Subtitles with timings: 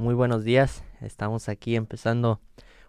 [0.00, 0.82] muy buenos días.
[1.02, 2.40] Estamos aquí empezando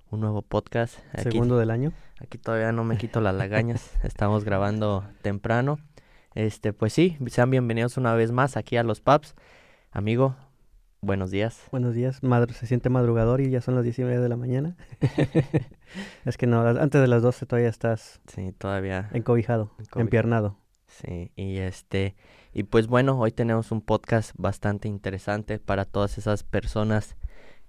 [0.09, 0.97] un nuevo podcast.
[1.13, 1.91] Aquí, Segundo del año.
[2.21, 3.91] aquí todavía no me quito las lagañas.
[4.03, 5.77] Estamos grabando temprano.
[6.35, 9.35] Este, pues sí, sean bienvenidos una vez más aquí a los pubs.
[9.91, 10.37] Amigo,
[11.01, 11.61] buenos días.
[11.71, 12.21] Buenos días.
[12.23, 14.77] Madru- se siente madrugador y ya son las diez y media de la mañana.
[16.25, 19.09] es que no, antes de las 12 todavía estás Sí, todavía.
[19.11, 19.99] encobijado, Encobijado.
[19.99, 20.57] empiernado.
[20.87, 22.15] Sí, y este,
[22.53, 27.15] y pues bueno, hoy tenemos un podcast bastante interesante para todas esas personas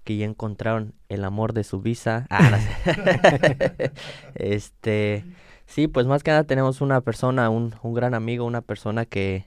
[0.05, 2.27] que ya encontraron el amor de su visa.
[2.31, 2.59] Ah,
[4.35, 5.25] este,
[5.67, 9.47] sí, pues más que nada tenemos una persona, un, un gran amigo, una persona que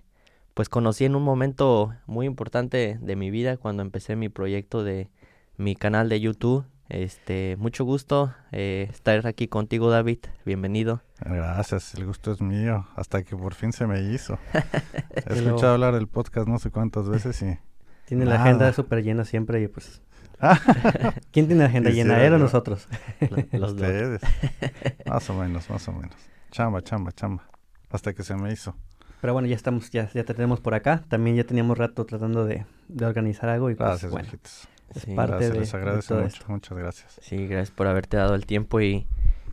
[0.53, 5.09] pues conocí en un momento muy importante de mi vida cuando empecé mi proyecto de
[5.57, 6.65] mi canal de YouTube.
[6.88, 10.20] Este, mucho gusto eh, estar aquí contigo, David.
[10.46, 11.02] Bienvenido.
[11.24, 14.38] Gracias, el gusto es mío, hasta que por fin se me hizo.
[15.26, 17.58] He escuchado hablar del podcast no sé cuántas veces y...
[18.05, 18.44] Tiene la Nada.
[18.46, 20.02] agenda súper llena siempre y pues...
[21.32, 22.16] ¿Quién tiene la agenda llena?
[22.16, 22.88] Quisiera ¿Él o nosotros?
[23.21, 23.88] Lo- Los dos.
[23.88, 24.21] Ustedes.
[25.05, 26.16] más o menos, más o menos.
[26.52, 27.43] Chamba, chamba, chamba.
[27.90, 28.76] Hasta que se me hizo.
[29.21, 31.04] Pero bueno, ya estamos, ya, ya te tenemos por acá.
[31.08, 34.27] También ya teníamos rato tratando de, de organizar algo y pues Gracias, bueno.
[34.43, 34.68] es
[35.02, 35.16] Sí.
[35.16, 36.52] parte Gracias, de- les de agradezco todo mucho, esto.
[36.52, 37.20] muchas gracias.
[37.21, 39.08] Sí, gracias por haberte dado el tiempo y,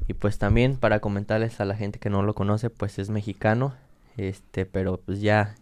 [0.08, 3.75] y pues también para comentarles a la gente que no lo conoce, pues es mexicano,
[4.17, 5.55] este, pero pues ya,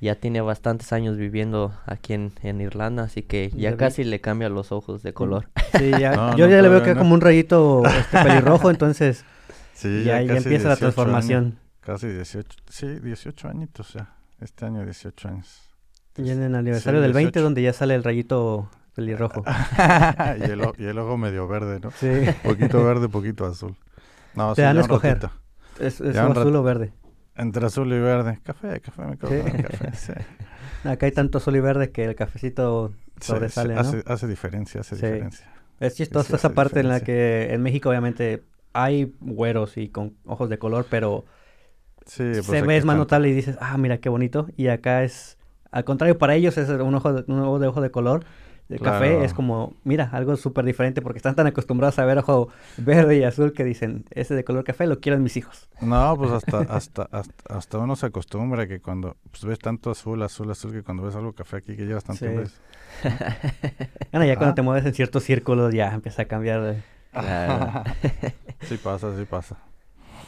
[0.00, 4.48] ya tiene bastantes años viviendo aquí en, en Irlanda, así que ya casi le cambia
[4.48, 5.48] los ojos de color.
[5.78, 7.00] Sí, ya, No, yo no, ya le veo que no.
[7.00, 9.24] como un rayito este, pelirrojo, entonces
[9.74, 11.44] Sí, ya, ya empieza la 18 transformación.
[11.44, 14.14] años, casi 18, sí, 18 añitos ya.
[14.40, 15.60] Este año 18 años.
[16.16, 17.42] Ya en el aniversario del 20 18.
[17.44, 19.42] donde ya sale el rayito pelirrojo.
[20.38, 21.90] y, el, y el ojo medio verde, ¿no?
[21.92, 22.08] Sí,
[22.42, 23.76] Poquito verde, poquito azul.
[24.34, 25.14] No, Te sí, dan a escoger.
[25.20, 25.32] ratito.
[25.80, 26.92] es, es Ya un azul o verde.
[27.34, 28.40] Entre azul y verde.
[28.42, 29.62] Café, café, me Sí.
[29.62, 29.90] café.
[29.96, 30.12] Sí.
[30.84, 33.80] Acá hay tanto azul y verde que el cafecito sobresale, sí, ¿no?
[33.80, 35.46] hace, hace diferencia, hace diferencia.
[35.80, 40.16] Es chistosa esa hace parte en la que en México obviamente hay güeros y con
[40.24, 41.24] ojos de color, pero
[42.04, 44.48] pues se ve es más notable y dices, ah, mira qué bonito.
[44.56, 45.38] Y acá es,
[45.70, 48.24] al contrario, para ellos es un ojo de, un ojo de ojo de color.
[48.68, 49.24] El café Claro.
[49.24, 53.22] es como, mira, algo súper diferente porque están tan acostumbrados a ver ojo verde y
[53.24, 55.68] azul que dicen, ese de color café lo quieren mis hijos.
[55.82, 60.22] No, pues hasta, hasta, hasta, hasta uno se acostumbra que cuando pues, ves tanto azul,
[60.22, 62.34] azul, azul, que cuando ves algo café aquí que llevas tanto Sí.
[62.34, 62.60] ves.
[64.12, 64.54] Bueno, ya cuando Ah.
[64.54, 66.62] te mueves en ciertos círculos ya empieza a cambiar.
[66.62, 67.84] de- Claro.
[68.62, 69.56] sí pasa, sí pasa.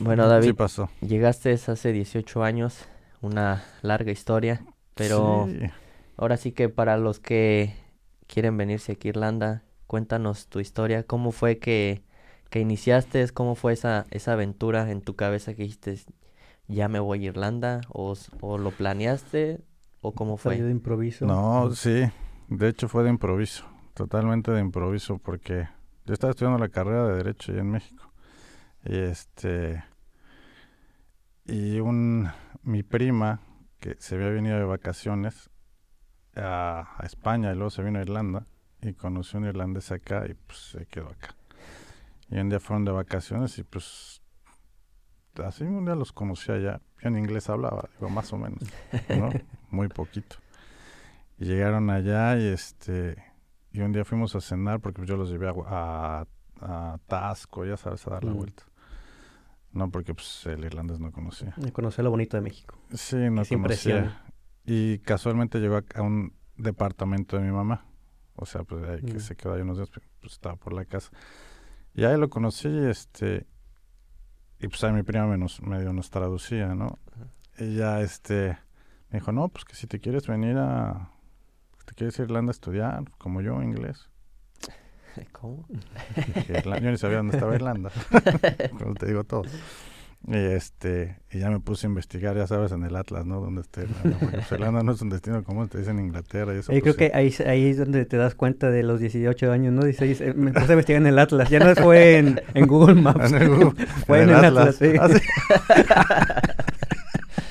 [0.01, 0.91] Bueno, Sí David, pasó.
[1.01, 2.87] llegaste hace 18 años,
[3.23, 4.63] una larga historia,
[4.95, 5.61] pero Sí.
[6.19, 7.75] ahora sí que para los que
[8.27, 12.03] quieren venirse aquí a Irlanda, cuéntanos tu historia, cómo fue que,
[12.51, 15.99] que iniciaste, cómo fue esa, esa aventura en tu cabeza que dijiste,
[16.69, 19.61] ya me voy a Irlanda, o, o lo planeaste,
[20.01, 20.61] o cómo fue.
[20.61, 21.27] de improviso.
[21.27, 22.05] No, sí.
[22.49, 23.65] De hecho fue de improviso.
[23.95, 25.69] Totalmente de improviso porque
[26.05, 28.13] yo estaba estudiando la carrera de Derecho allá en México.
[28.85, 29.83] Y este...
[31.47, 32.29] Y un...
[32.63, 33.41] Mi prima,
[33.79, 35.51] que se había venido de vacaciones
[36.37, 38.47] a, a España y luego se vino a Irlanda
[38.83, 41.35] y conoció un irlandés acá y pues se quedó acá.
[42.31, 44.21] Y un día fueron de vacaciones y pues...
[45.45, 46.81] Así un día los conocí allá.
[47.03, 48.61] Yo en inglés hablaba, digo, más o menos,
[49.09, 49.31] ¿no?
[49.71, 50.37] Muy poquito.
[51.39, 53.17] Y llegaron allá y este
[53.73, 56.27] y un día fuimos a cenar porque yo los llevé a, a,
[56.93, 58.37] a Tasco, ya sabes, a dar la Mm.
[58.37, 58.63] vuelta.
[59.73, 61.53] No, porque pues el irlandés no conocía.
[61.57, 62.79] De conocer lo bonito de México.
[62.93, 64.23] Sí, no conocía.
[64.65, 67.85] Y casualmente llegó a, a un departamento de mi mamá.
[68.37, 69.21] O sea, pues ahí que Mm.
[69.21, 71.11] se quedó ahí unos días, pues estaba por la casa.
[71.95, 73.47] Y ahí lo conocí, este,
[74.59, 76.99] y pues ahí mi prima me nos, medio nos traducía, ¿no?
[77.59, 78.59] Y ya, este,
[79.11, 81.11] me dijo, no, pues que si te quieres venir a,
[81.85, 84.11] te quieres ir a Irlanda a estudiar, como yo, inglés.
[85.33, 85.65] ¿Cómo?
[85.69, 87.93] Yo ni sabía dónde estaba Irlanda,
[88.79, 89.43] como te digo todo.
[90.27, 93.43] Y este, y ya me puse a investigar, ya sabes, en el Atlas, ¿no?
[93.43, 96.73] Donde pues, Irlanda no es un destino común, te dicen Inglaterra y eso.
[96.73, 99.75] Yo creo pues, que ahí, ahí es donde te das cuenta de los 18 años,
[99.75, 99.85] ¿no?
[99.85, 101.51] Dice, dice, me puse a investigar en el Atlas.
[101.51, 103.33] Ya no fue en, en Google Maps.
[103.35, 104.93] En el Google- fue en, el Atlas, sí.
[104.99, 105.21] Ah, sí.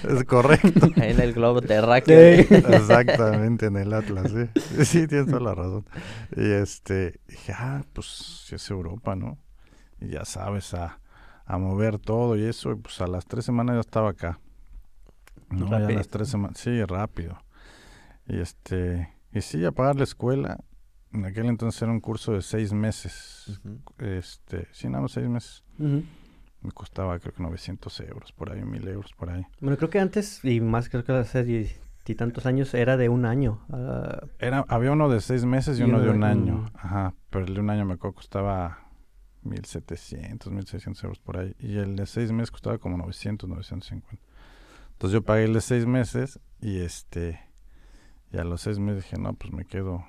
[0.10, 0.90] es correcto.
[0.96, 2.44] Ahí en el globo terráqueo.
[2.44, 2.56] Sí.
[2.56, 4.84] Exactamente, en el Atlas, sí.
[4.84, 5.86] Sí, tienes toda la razón.
[6.36, 8.08] Y este, dije, ah, pues
[8.48, 9.38] sí es Europa, ¿no?
[10.02, 11.00] Y ya sabes, a,
[11.46, 14.40] a mover todo y eso, y pues a las tres semanas ya estaba acá.
[15.50, 17.38] No, ya a las tres semanas, sí, rápido.
[18.28, 20.58] Y este, y sí, a pagar la escuela.
[21.12, 23.62] En aquel entonces era un curso de seis meses.
[24.00, 25.64] Este, sí, nada más seis meses.
[25.78, 29.46] Me costaba creo que 900 euros, por ahí, 1000 euros, por ahí.
[29.60, 31.76] Bueno, creo que antes, y más creo que hace die-
[32.06, 33.62] veintitantos años era de un año.
[33.70, 36.66] ah, Era, había uno de seis meses y, Y uno uno de un año.
[36.74, 38.83] Ajá, pero el de un año me costaba
[39.44, 41.56] 1.700, 1.600 euros por ahí.
[41.60, 44.24] Y el de seis meses costaba como 900, 950.
[44.94, 47.40] Entonces yo pagué el de seis meses y este...
[48.32, 50.04] Y a los seis meses dije, no, pues me quedo,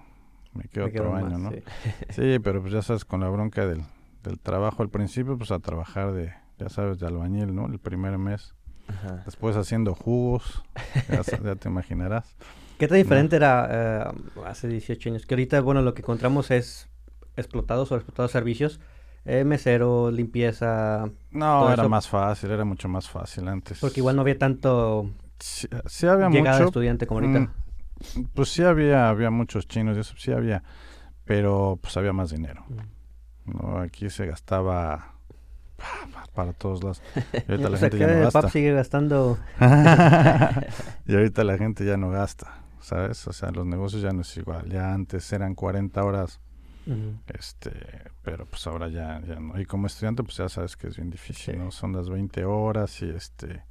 [0.54, 1.50] me quedo me quedo otro año, más, ¿no?
[1.50, 1.62] sí.
[2.10, 3.82] Sí, pero pues ya sabes, con la bronca del,
[4.22, 7.66] del trabajo al principio, pues a trabajar de, ya sabes, de albañil, ¿no?
[7.66, 8.54] El primer mes.
[8.88, 9.22] Ajá.
[9.26, 10.62] Después haciendo jugos,
[11.08, 12.34] ya, ya te imaginarás.
[12.78, 14.04] ¿Qué tan diferente era eh,
[14.44, 15.26] hace 18 años?
[15.26, 16.88] Que ahorita, bueno, lo que encontramos es
[17.36, 18.80] explotados o explotados servicios.
[19.24, 21.08] Eh, mesero, limpieza.
[21.30, 23.78] No, era eso- más fácil, era mucho más fácil antes.
[23.80, 27.40] Porque igual no había tanto Sí, sí había llegada de estudiante como ahorita.
[27.40, 27.50] mm,
[28.34, 30.62] pues sí había, había muchos chinos y eso sí había,
[31.24, 32.64] pero pues había más dinero.
[32.68, 33.50] Mm.
[33.52, 33.78] ¿no?
[33.80, 35.14] Aquí se gastaba
[35.76, 37.02] pa- pa- para todos lados.
[37.48, 38.48] Y ahorita la o sea, gente ya no el PAP gasta.
[38.50, 39.38] sigue gastando.
[41.06, 43.26] y ahorita la gente ya no gasta, ¿sabes?
[43.28, 44.68] O sea, los negocios ya no es igual.
[44.70, 46.40] Ya antes eran 40 horas,
[47.26, 47.72] Este,
[48.22, 49.58] pero pues ahora ya, ya no.
[49.60, 51.58] Y como estudiante, pues ya sabes que es bien difícil, Sí.
[51.60, 51.70] ¿no?
[51.70, 53.62] Son las 20 horas y este...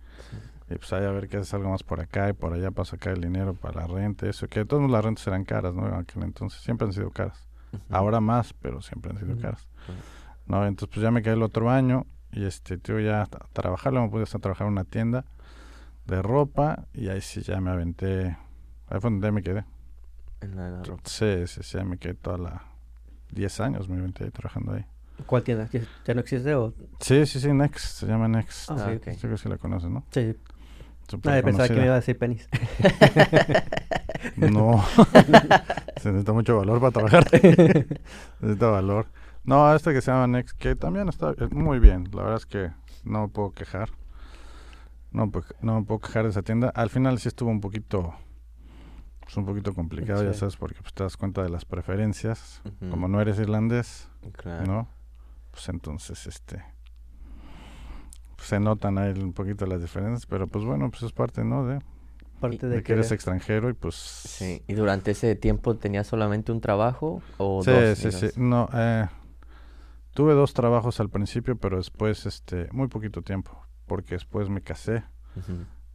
[0.69, 2.85] Y pues hay a ver qué haces algo más por acá y por allá para
[2.85, 4.47] sacar el dinero para la renta, eso.
[4.47, 5.87] Que de todas maneras las rentas eran caras, ¿no?
[5.87, 7.47] En aquel entonces siempre han sido caras.
[7.89, 9.67] Ahora más, pero siempre han sido caras.
[10.45, 13.91] No, entonces pues ya me quedé el otro año y este, tío, ya a trabajar,
[13.93, 15.25] luego me pude hasta trabajar en una tienda
[16.05, 18.37] de ropa y ahí sí ya me aventé,
[18.87, 19.65] ahí fue donde me quedé.
[20.41, 21.03] En la, la ropa.
[21.05, 22.63] Sí, sí, sí, ahí me quedé toda la
[23.33, 24.85] 10 años me ahí trabajando ahí.
[25.25, 25.69] ¿Cuál tienda?
[26.05, 26.73] ¿Ya, no existe o...?
[26.99, 28.71] Sí, sí, sí, Next, se llama Next.
[28.71, 28.95] Ah, sí.
[28.95, 29.17] ok.
[29.17, 30.05] Sí, que sí la conoces, ¿no?
[30.11, 30.35] Sí.
[31.23, 32.47] Nadie pensaba que me iba a decir penis.
[34.37, 34.83] No,
[35.97, 37.27] se necesita mucho valor para trabajar.
[37.29, 37.77] se
[38.39, 39.07] necesita valor.
[39.43, 42.09] No, este que se llama Next, que también está muy bien.
[42.13, 42.71] La verdad es que
[43.03, 43.89] no me puedo quejar.
[45.11, 45.29] No,
[45.61, 46.69] no me puedo quejar de esa tienda.
[46.69, 48.15] Al final sí estuvo un poquito,
[49.33, 50.39] pues un poquito complicado, ya Sí.
[50.39, 52.61] sabes, porque pues, te das cuenta de las preferencias.
[52.89, 54.65] Como no eres irlandés, Claro.
[54.65, 54.89] ¿no?
[55.51, 56.63] Pues entonces, este,
[58.35, 61.65] pues, se notan ahí un poquito las diferencias, pero pues bueno, pues es parte, ¿no?
[61.65, 61.79] De,
[62.39, 63.95] Parte de de que eres extranjero y pues...
[63.95, 64.63] Sí.
[64.67, 67.97] ¿Y durante ese tiempo tenías solamente un trabajo o Sí, dos?
[67.97, 68.17] sí, sí.
[68.17, 68.37] digas?
[68.37, 69.07] No, eh,
[70.13, 75.03] tuve dos trabajos al principio, pero después, este, muy poquito tiempo, porque después me casé.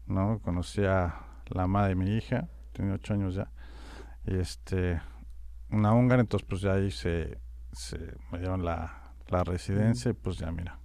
[0.07, 0.41] ¿no?
[0.41, 3.51] Conocí a la madre de mi hija, tenía ocho años ya,
[4.27, 5.01] y este,
[5.71, 7.39] una húngara, entonces pues ya ahí se,
[7.73, 7.99] se
[8.31, 10.79] me dieron la, la residencia y pues ya mira.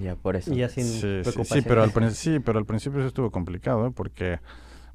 [0.00, 0.52] Ya por eso.
[0.54, 3.92] Ya sin Sí, sí, sí, pero al, sí, pero al principio sí estuvo complicado, ¿eh?
[3.94, 4.38] porque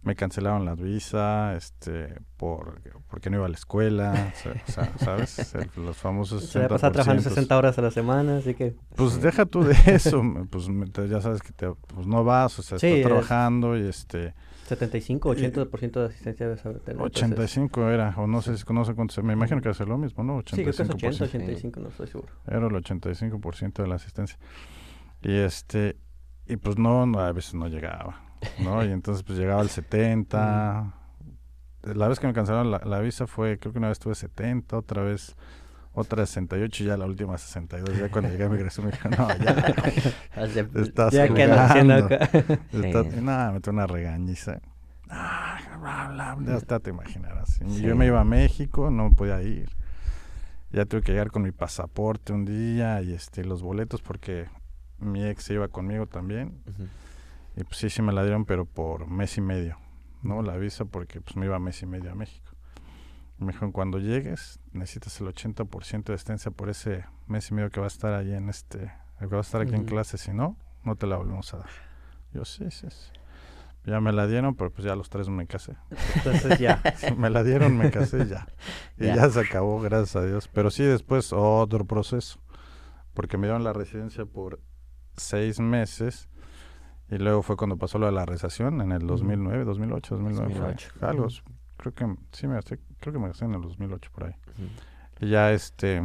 [0.03, 2.79] me cancelaron la visa, este, por,
[3.09, 5.55] porque no iba a la escuela, o sea, ¿sabes?
[5.55, 7.29] El- los famosos Se la pasaba trabajando 60%.
[7.29, 8.75] 60 horas a la semana, así que...
[8.95, 10.67] Pues deja tú de eso, me- pues
[11.09, 14.33] ya sabes que te, pues no vas, o sea, Sí, estás es- trabajando y este,
[14.65, 17.01] 75, 80% de asistencia debes saber tener.
[17.01, 19.97] entonces- 85 era, o no sé, si- no sé cuánto, me imagino que ser lo
[19.97, 20.39] mismo, ¿no?
[20.39, 21.23] Sí, creo que es 80, 85%.
[21.25, 22.33] 85, no estoy seguro.
[22.47, 24.37] Era el 85% de la asistencia.
[25.21, 25.97] Y este,
[26.47, 28.21] y pues no, no, a veces no llegaba,
[28.63, 28.83] ¿no?
[28.83, 30.93] Y entonces pues llegaba al 70.
[31.93, 34.75] La vez que me cancelaron la, la visa fue, creo que una vez tuve 70,
[34.75, 35.35] otra vez,
[35.95, 37.97] otra 68 y ya la última 62.
[37.97, 39.51] Ya cuando llegué a migración me dijeron, no, ya,
[40.81, 42.05] estás Ya jugando.
[42.05, 42.15] acá.
[42.73, 43.21] Está- Sí.
[43.21, 44.61] Nada, me tuve una regañiza.
[45.09, 47.59] Ah, bla, bla, ya hasta te imaginarás.
[47.67, 47.81] Sí.
[47.81, 49.69] Yo me iba a México, no podía ir.
[50.71, 54.47] Ya tuve que llegar con mi pasaporte un día y este los boletos porque
[54.97, 56.61] mi ex se iba conmigo también.
[57.55, 59.77] Y pues sí, sí me la dieron, pero por mes y medio,
[60.23, 60.41] ¿no?
[60.41, 62.51] La visa porque pues me iba mes y medio a México.
[63.37, 67.79] Me dijeron, cuando llegues, necesitas el 80% de estancia por ese mes y medio que
[67.81, 70.57] va a estar ahí en este, que va a estar aquí en clase, si no,
[70.83, 71.69] no te la volvemos a dar.
[72.31, 73.11] Yo, sí, sí, sí.
[73.85, 75.75] Ya me la dieron, pero pues ya a los tres me casé.
[76.15, 76.81] Entonces ya.
[77.17, 78.47] Me la dieron, me casé ya.
[78.97, 79.15] Y Ya.
[79.15, 80.47] ya se acabó, gracias a Dios.
[80.47, 82.39] Pero sí, después otro proceso.
[83.13, 84.59] Porque me dieron la residencia por
[85.17, 86.29] seis meses.
[87.11, 89.07] Y luego fue cuando pasó lo de la rezación en el Ujú.
[89.17, 90.49] 2009, 2008, 2009.
[90.55, 90.59] fue.
[90.61, 90.91] 2008.
[91.01, 91.27] Algo,
[91.77, 94.33] creo que sí me gasté, creo que me gasté en el 2008 por ahí.
[95.21, 96.01] Ya este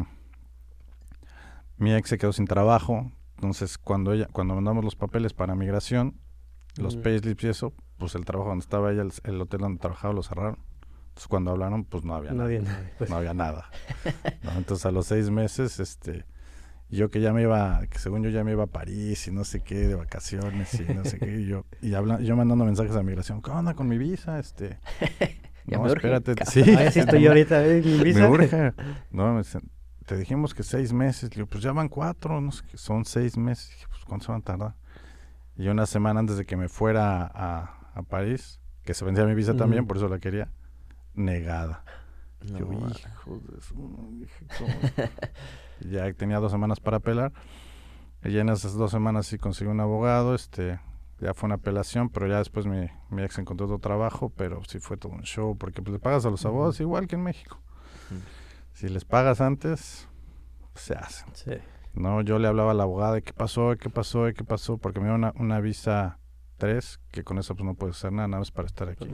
[1.79, 6.15] mi ex se quedó sin trabajo, entonces cuando ella cuando mandamos los papeles para migración,
[6.77, 7.05] los Ujú.
[7.05, 10.23] payslips y eso, pues el trabajo donde estaba ella, el, el hotel donde trabajaba lo
[10.23, 10.59] cerraron.
[11.09, 12.47] Entonces cuando hablaron, pues no había No nada.
[12.47, 12.91] había nada.
[12.99, 13.71] Pues, No había nada.
[14.43, 14.53] ¿no?
[14.59, 16.25] Entonces a los seis meses, este,
[16.91, 19.45] yo que ya me iba, que según yo ya me iba a París y no
[19.45, 22.95] sé qué, de vacaciones y no sé qué, y yo, y habla, yo mandando mensajes
[22.95, 24.39] a migración, ¿qué onda con mi visa?
[24.39, 24.79] Este,
[25.71, 27.83] Ya no, me urge, espérate, sí, Ahí sí estoy ahorita, ¿eh?
[27.85, 28.21] Mi visa.
[28.21, 28.73] me urge.
[29.11, 29.71] No, me dicen,
[30.07, 31.31] te dijimos que seis meses.
[31.31, 33.71] Le digo, pues ya van cuatro, no sé son seis meses.
[33.71, 34.75] Dije, pues ¿cuánto se van a tardar?
[35.57, 39.35] Y una semana antes de que me fuera a, a París, que se vencía mi
[39.35, 40.49] visa también, por eso la quería,
[41.15, 41.85] negada.
[42.51, 44.73] No, Yo, hijo de su- dije, ¿cómo?
[45.83, 47.33] Y ya tenía dos semanas para apelar.
[48.25, 50.81] Y en esas dos semanas sí conseguí un abogado, este,
[51.21, 54.79] ya fue una apelación, pero ya después mi, mi ex encontró otro trabajo, pero sí
[54.79, 57.59] fue todo un show, porque pues le pagas a los abogados igual que en México.
[58.73, 60.09] Si les pagas antes,
[60.75, 61.29] se hacen.
[61.35, 61.53] Sí.
[61.95, 64.45] No, yo le hablaba a la abogada de qué pasó, de qué pasó, de qué
[64.45, 66.19] pasó, porque me dio una, una visa
[66.59, 69.09] 3, que con eso pues no puedes hacer nada, nada más para estar aquí.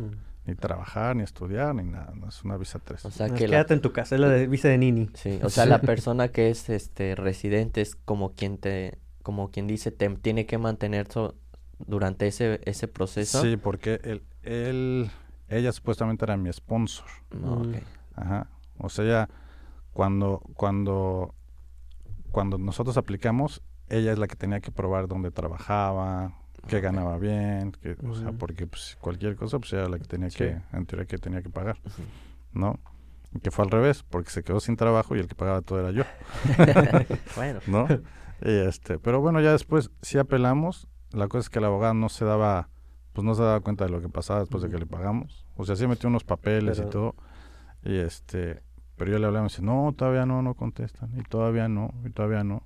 [0.44, 3.04] Ni trabajar, ni estudiar, ni nada, no, es una visa 3.
[3.06, 5.10] O sea que la, Quédate en tu casa, es la de visa de Nini.
[5.14, 9.66] sí, o sea, la persona que es este residente es como quien te, como quien
[9.66, 11.34] dice, te tiene que mantener so-
[11.78, 13.42] durante ese, ese proceso.
[13.42, 15.10] Sí, porque él, él,
[15.48, 17.06] ella supuestamente era mi sponsor.
[17.30, 17.68] No, Mm.
[17.70, 17.76] ok.
[18.16, 18.46] Ajá.
[18.78, 19.28] O sea, ella,
[19.92, 21.34] cuando, cuando,
[22.30, 26.32] cuando nosotros aplicamos, ella es la que tenía que probar dónde trabajaba,
[26.66, 26.82] que Ok.
[26.82, 30.38] ganaba bien, que, o sea, porque pues, cualquier cosa, pues era la que tenía Sí.
[30.38, 31.78] que, en teoría que tenía que pagar.
[32.52, 32.78] ¿no?
[33.34, 35.80] Y que fue al revés, porque se quedó sin trabajo y el que pagaba todo
[35.80, 36.04] era yo,
[37.36, 37.86] bueno, ¿no?
[38.42, 42.08] y este, pero bueno, ya después sí apelamos, la cosa es que el abogado no
[42.08, 42.68] se daba,
[43.12, 45.64] pues no se daba cuenta de lo que pasaba después de que le pagamos, o
[45.64, 47.14] sea, sí metió unos papeles Pero- y todo,
[47.84, 48.62] y este,
[48.96, 51.92] pero yo le hablaba y me dice, no, todavía no, no contestan, y todavía no,
[52.04, 52.62] y todavía no.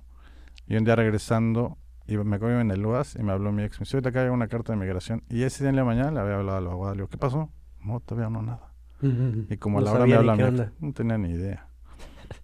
[0.67, 1.77] Y un día regresando,
[2.07, 4.23] y me acuerdo en el UAS y me habló mi ex, me dice, ahorita acá
[4.23, 6.67] hay una carta de migración, y ese día en la mañana le había hablado al
[6.67, 7.49] abogado, le digo, ¿qué pasó?
[7.83, 8.71] No, todavía no nada.
[9.01, 11.67] Y como a No la hora me habla mi ex, no tenía ni idea.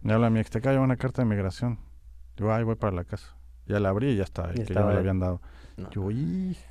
[0.01, 1.79] Me habla mi ex, te cae una carta de migración.
[2.35, 3.35] Digo, ay, voy para la casa.
[3.67, 5.41] Ya la abrí y ya está, Ya que ya me la habían dado.
[5.77, 5.89] No.
[5.91, 6.61] Yo, hijo.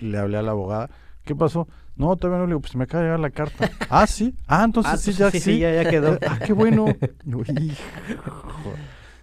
[0.00, 0.90] le hablé a la abogada,
[1.24, 1.68] ¿qué pasó?
[1.96, 3.70] No, todavía no le digo, pues me acaba de llegar la carta.
[3.88, 4.34] ah, sí.
[4.46, 5.58] Ah, entonces Ah, sí, ya sí, sí.
[5.58, 6.18] ya, ya quedó.
[6.28, 6.86] ah, qué bueno.
[7.24, 8.74] Yo, hijo.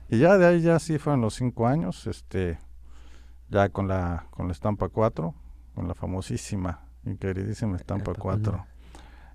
[0.10, 2.58] Y ya de ahí ya sí fueron los cinco años, este,
[3.50, 5.34] ya con la, con la estampa 4,
[5.75, 8.65] con la famosísima y queridísima estampa Estampa 4.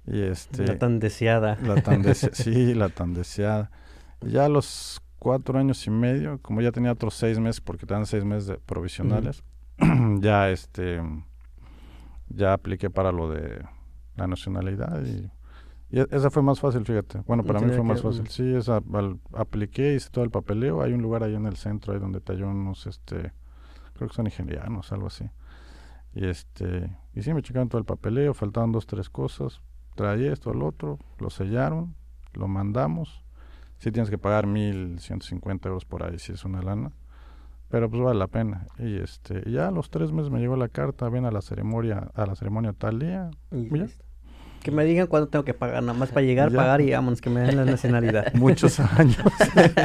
[0.08, 1.56] Y este, La tan deseada.
[1.62, 3.70] la tan dese- sí, la tan deseada.
[4.22, 7.86] Y ya a los cuatro años y medio, como ya tenía otros seis meses, porque
[7.86, 9.42] te dan seis meses de provisionales,
[10.20, 11.00] ya este,
[12.28, 13.64] ya apliqué para lo de
[14.16, 15.30] la nacionalidad y,
[15.90, 17.20] y e- esa fue más fácil, fíjate.
[17.26, 18.28] Bueno, para mí fue más fácil.
[18.28, 20.82] Sí, esa, al- apliqué, hice todo el papeleo.
[20.82, 23.32] Hay un lugar ahí en el centro, ahí donde ayudan unos, este,
[23.94, 25.24] creo que son nigerianos, algo así.
[26.14, 29.60] Y este, y sí, me checaron todo el papeleo, faltaban dos, tres cosas.
[29.94, 31.94] Traía esto al otro, lo sellaron,
[32.34, 33.24] lo mandamos.
[33.78, 36.92] Sí tienes que pagar 1.150 euros por ahí, si es una lana.
[37.68, 38.66] Pero pues vale la pena.
[38.78, 42.10] Y este, ya a los tres meses me llegó la carta, ven a la ceremonia,
[42.14, 43.30] a la ceremonia tal día.
[43.52, 43.86] Y Ya.
[44.62, 46.56] Que me digan cuándo tengo que pagar, nada más para llegar, Ya.
[46.56, 48.32] pagar y vámonos, que me den la nacionalidad.
[48.34, 49.16] Muchos años.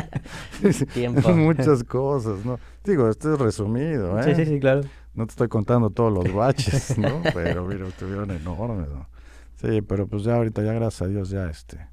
[0.93, 1.29] Tiempo.
[1.35, 2.59] Muchas cosas, ¿no?
[2.83, 4.23] Digo, esto es resumido, ¿eh?
[4.23, 4.81] Sí, sí, sí, claro.
[5.13, 7.21] No te estoy contando todos los baches, ¿no?
[7.35, 9.07] Pero mira, estuvieron enormes, ¿no?
[9.55, 11.87] Sí, pero pues ya ahorita, ya gracias a Dios, ya este.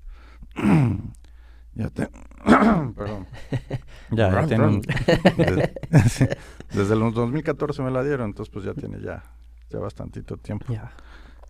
[1.75, 2.09] ya te.
[2.97, 3.27] Perdón.
[4.13, 5.71] Ya, ya tiene un- de-
[6.09, 6.27] sí,
[6.75, 9.23] desde el 2014 me la dieron, entonces pues ya tiene ya,
[9.71, 10.67] ya bastantito tiempo.
[10.73, 10.91] Ya.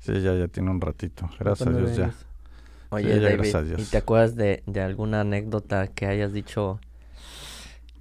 [0.01, 1.29] Sí, ya, ya tiene un ratito.
[1.39, 2.11] Gracias a Dios ya.
[2.91, 3.91] Oye, ya, David, gracias a ¿y Dios.
[3.91, 6.81] te acuerdas de, de alguna anécdota que hayas dicho,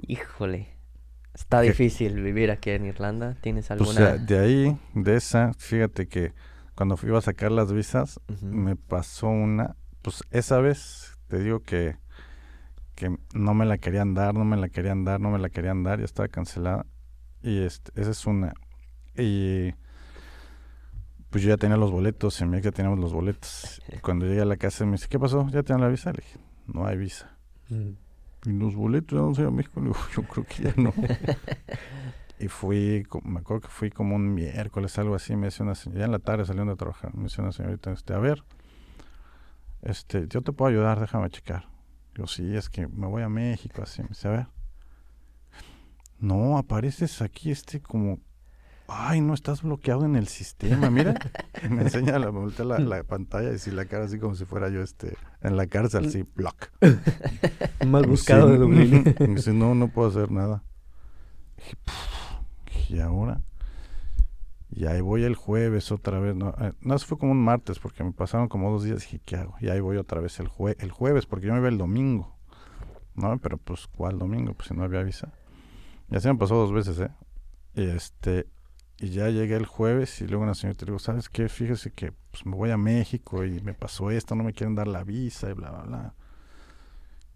[0.01, 0.67] híjole,
[1.33, 1.69] está ¿Qué?
[1.69, 3.35] difícil vivir aquí en Irlanda?
[3.41, 4.15] ¿Tienes Pues alguna?
[4.15, 6.33] eh, de ahí, de esa, fíjate que
[6.75, 11.97] cuando fui a sacar las visas, me pasó una, pues esa vez te digo que,
[12.99, 15.83] que no me la querían dar, no me la querían dar, no me la querían
[15.83, 16.85] dar, ya estaba cancelada.
[17.41, 18.53] Y este, esa es una.
[19.17, 19.73] Y
[21.29, 23.81] pues yo ya tenía los boletos, y mi ex ya teníamos los boletos.
[23.95, 25.47] Y cuando llegué a la casa me dice, ¿qué pasó?
[25.49, 26.11] ¿Ya tienen la visa?
[26.11, 27.37] Le dije, no hay visa.
[27.69, 27.91] Mm.
[28.45, 29.79] Y los boletos, ya no sé a México.
[29.79, 30.93] Le digo, yo creo que ya no.
[32.39, 35.35] y fui, me acuerdo que fui como un miércoles, algo así.
[35.35, 37.91] Me decía una señora, ya en la tarde saliendo de trabajar, me decía una señorita,
[37.91, 38.43] este, a ver,
[39.81, 41.78] este, yo te puedo ayudar, déjame checar.
[42.19, 44.01] Yo, sí, es que me voy a México, así.
[44.01, 44.47] Me dice, a ver.
[46.19, 48.19] No, apareces aquí, este, como.
[48.89, 51.13] Ay, no estás bloqueado en el sistema, mira.
[51.69, 55.55] Me enseña la, pantalla y si la cara así como si fuera yo este en
[55.55, 56.71] la cárcel, sí, block.
[57.87, 59.15] Más Me buscado de Dublín.
[59.19, 60.63] me dice, no, no puedo hacer nada.
[62.89, 63.43] ¿y ahora?
[64.71, 66.35] Y ahí voy el jueves otra vez.
[66.35, 68.99] No, eh, no, eso fue como un martes porque me pasaron como dos días.
[68.99, 69.55] Dije, ¿qué hago?
[69.59, 72.37] Y ahí voy otra vez el, jue el jueves porque yo me iba el domingo.
[73.15, 74.53] No, pero pues, ¿cuál domingo?
[74.53, 75.33] Pues si no había visa.
[76.09, 77.11] Y así me pasó dos veces, ¿eh?
[77.75, 78.47] Y este,
[78.99, 81.49] y ya llegué el jueves y luego una señora te digo, ¿sabes qué?
[81.49, 84.87] Fíjese que pues me voy a México y me pasó esto, no me quieren dar
[84.87, 86.13] la visa y bla, bla, bla.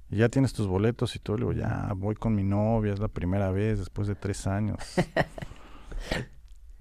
[0.09, 1.37] Y ya tienes tus boletos y todo.
[1.37, 4.77] Le digo, ya voy con mi novia, es la primera vez después de tres años.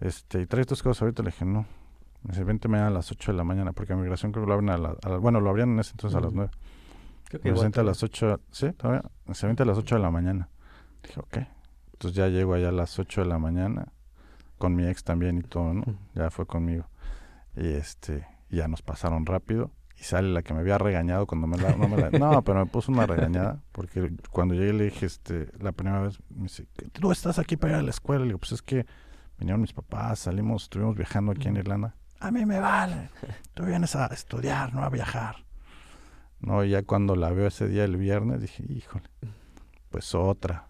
[0.03, 1.23] este, y traes tus cosas ahorita.
[1.23, 1.67] Le dije, no.
[2.23, 4.49] Me dice, vente mañana a las 8 de la mañana, porque a migración creo que
[4.49, 6.37] lo abren a, la, a la- Bueno, lo abrían en ese entonces a las Ujú.
[6.37, 6.51] 9.
[7.29, 8.73] Creo que Me igual a las 8, ¿sí?
[8.73, 9.03] Todavía.
[9.33, 10.49] Se vente a las 8 de la mañana.
[11.03, 11.39] Dije, ok.
[11.95, 13.89] Entonces ya llego allá a las 8 de la mañana,
[14.59, 15.85] con mi ex también y todo, ¿no?
[16.15, 16.87] Ya fue conmigo.
[17.57, 19.71] Y este, ya nos pasaron rápido.
[19.99, 21.75] Y sale la que me había regañado cuando me la...
[21.77, 25.49] No, me la- no, pero me puso una regañada, porque cuando llegué le dije, este,
[25.61, 28.21] la primera vez, me dice, ¿tú estás aquí para ir a la escuela?
[28.21, 28.85] Le digo, pues es que
[29.39, 31.57] vinieron mis papás, salimos, estuvimos viajando aquí en.
[31.57, 31.95] Irlanda.
[32.21, 33.11] A mí me vale.
[33.55, 35.45] Tú vienes a estudiar, no a viajar.
[36.41, 39.09] No, y ya cuando la veo ese día el viernes dije, híjole,
[39.91, 40.67] pues otra.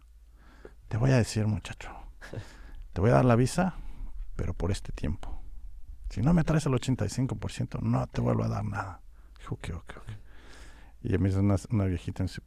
[0.88, 1.90] Te voy a decir, muchacho,
[2.92, 3.76] te voy a dar la visa,
[4.36, 5.42] pero por este tiempo.
[6.10, 9.00] Si no me traes el 85%, no te vuelvo a dar nada.
[9.38, 10.10] Dijo, ok, ok, ok.
[11.04, 12.42] Y me dice una, una viejita, me dice,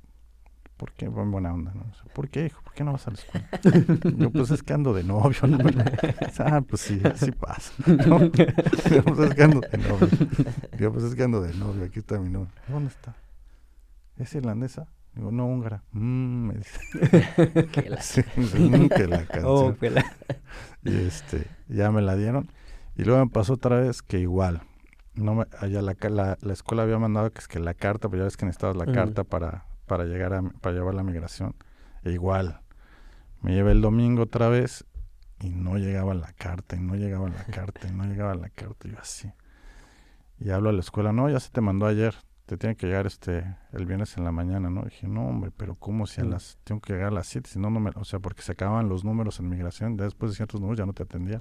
[0.77, 1.05] ¿por qué?
[1.05, 1.73] En buena onda,
[2.13, 2.61] ¿Por qué, hijo?
[2.61, 3.49] ¿Por qué no vas a la escuela?
[4.17, 5.57] Yo, pues es que ando de novio, ¿no?
[6.39, 7.71] Ah, pues sí, así pasa.
[8.07, 8.19] ¿no?
[8.91, 10.07] Yo, pues es que ando de novio.
[10.79, 12.49] Yo, pues es que ando de novio, aquí está mi novio.
[12.67, 13.15] ¿Dónde está?
[14.17, 14.87] ¿Es irlandesa?
[15.13, 15.83] Digo, no, húngara.
[15.91, 16.79] Mm, me dice.
[17.71, 19.43] Que la- Sí, mm, que la canción.
[19.45, 20.03] Oh, pela.
[20.83, 22.49] Y este, ya me la dieron.
[22.97, 24.61] Y luego me pasó otra vez que igual.
[25.15, 28.21] No me, allá la, la, la escuela había mandado que es que la carta, pero
[28.21, 31.55] ya ves que necesitabas la carta para, para llegar a, para llevar la migración.
[32.03, 32.61] E igual.
[33.41, 34.85] Me llevé el domingo otra vez
[35.39, 38.87] y no llegaba la carta, y no llegaba la carta, y no llegaba la carta.
[38.87, 39.31] Y yo así.
[40.39, 42.15] Y hablo a la escuela, no, ya se te mandó ayer.
[42.45, 44.83] Te tiene que llegar este el viernes en la mañana, ¿no?
[44.83, 46.29] dije, no, hombre, pero ¿cómo si a Mm.
[46.29, 47.49] las tengo que llegar a las 7?
[47.49, 50.35] Si no, no me, o sea, porque se acababan los números en migración, después de
[50.35, 51.39] ciertos números ya no te atendía.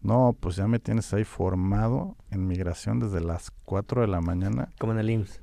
[0.00, 4.68] No, pues ya me tienes ahí formado en migración desde las 4 de la mañana,
[4.80, 5.40] Como en el IMSS.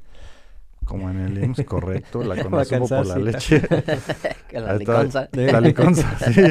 [0.89, 3.62] Como en el IMSS, correcto, la conozco por la leche.
[4.51, 5.29] La liconza.
[5.31, 6.41] La liconza, sí.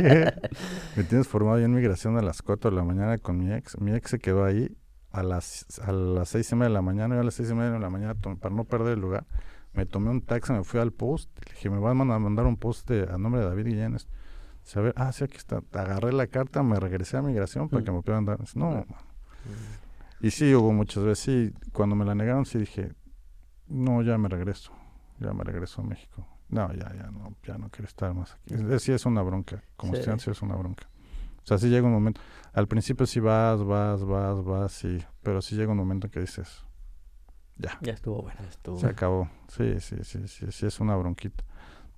[0.96, 3.78] Me tienes formado ya en migración a las 4 de la mañana con mi ex.
[3.80, 4.70] Mi ex se quedó ahí
[5.10, 7.16] a las, a las 6 y media de la mañana.
[7.16, 9.26] Yo a las 6 y media de la mañana, para no perder el lugar,
[9.72, 11.28] me tomé un taxi, me fui al post.
[11.44, 13.94] Le dije, me van a mandar un post de- a nombre de David Guillén.
[13.94, 15.60] Dice, a ver, ah, sí, aquí está.
[15.72, 17.84] Agarré la carta, me regresé a migración para Mm.
[17.84, 18.38] que me puedan dar.
[18.38, 18.84] Dice, no, Ujú.
[20.20, 21.24] y sí, hubo muchas veces.
[21.24, 22.92] Sí, cuando me la negaron, sí dije,
[23.68, 24.72] no, ya me regreso.
[25.20, 26.26] Ya me regreso a México.
[26.48, 28.54] No, ya, ya no, ya no quiero estar más aquí.
[28.54, 29.62] Es- Sí, es una bronca.
[29.76, 30.02] Como Sí.
[30.18, 30.88] sí es una bronca.
[31.42, 32.20] O sea, sí llega un momento.
[32.52, 34.98] Al principio sí vas, vas, vas, vas, sí.
[35.22, 36.64] Pero sí llega un momento que dices,
[37.56, 38.40] ya, Ya estuvo bueno.
[38.48, 38.78] Estuvo.
[38.78, 39.28] se acabó.
[39.48, 41.44] Sí, sí, sí, sí, sí, es una bronquita.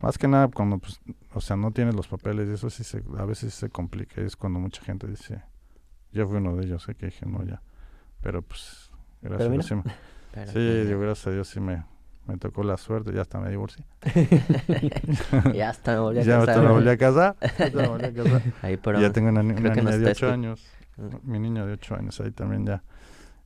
[0.00, 0.98] Más que nada cuando, pues,
[1.34, 4.20] o sea, no tienes los papeles y eso sí se, a veces se complica.
[4.22, 5.42] Es cuando mucha gente dice,
[6.12, 7.60] yo fui uno de ellos, sé que dije, no, ya.
[8.22, 9.84] Pero pues, gracias mira.
[10.32, 11.84] Sí me- Pero, Sí, digo, gracias a Dios sí me,
[12.26, 13.84] me tocó la suerte, ya hasta me divorcié.
[15.54, 16.50] ya hasta me volví a ya casar.
[16.50, 17.36] hasta me volví a casar.
[17.40, 18.42] ya hasta me volví a casar.
[18.62, 20.66] Ahí, pero Y ya tengo una, ni- niña de está 8 escu- años.
[20.96, 21.30] Mm.
[21.30, 22.82] Mi niño de 8 años ahí también ya.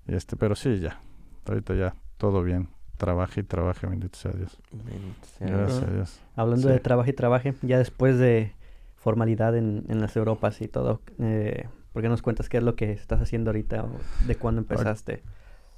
[0.06, 1.00] Y este, pero sí, ya.
[1.46, 2.68] Ahorita ya todo bien.
[2.96, 4.56] Trabaje y trabaje, bendito sea Dios.
[4.72, 5.88] Bendito sea Gracias Dios.
[5.88, 6.20] a Dios.
[6.36, 6.74] Hablando Sí.
[6.74, 8.52] de trabajo y trabaje, ya después de
[8.96, 12.76] formalidad en, en las Europas y todo, eh, ¿por qué nos cuentas qué es lo
[12.76, 13.90] que estás haciendo ahorita o
[14.26, 15.22] de cuándo empezaste?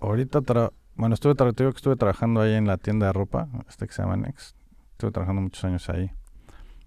[0.00, 3.48] Ahorita, tra- bueno, estuve, te digo que estuve trabajando ahí en la tienda de ropa,
[3.68, 4.56] este que se llama Next.
[4.92, 6.10] Estuve trabajando muchos años ahí.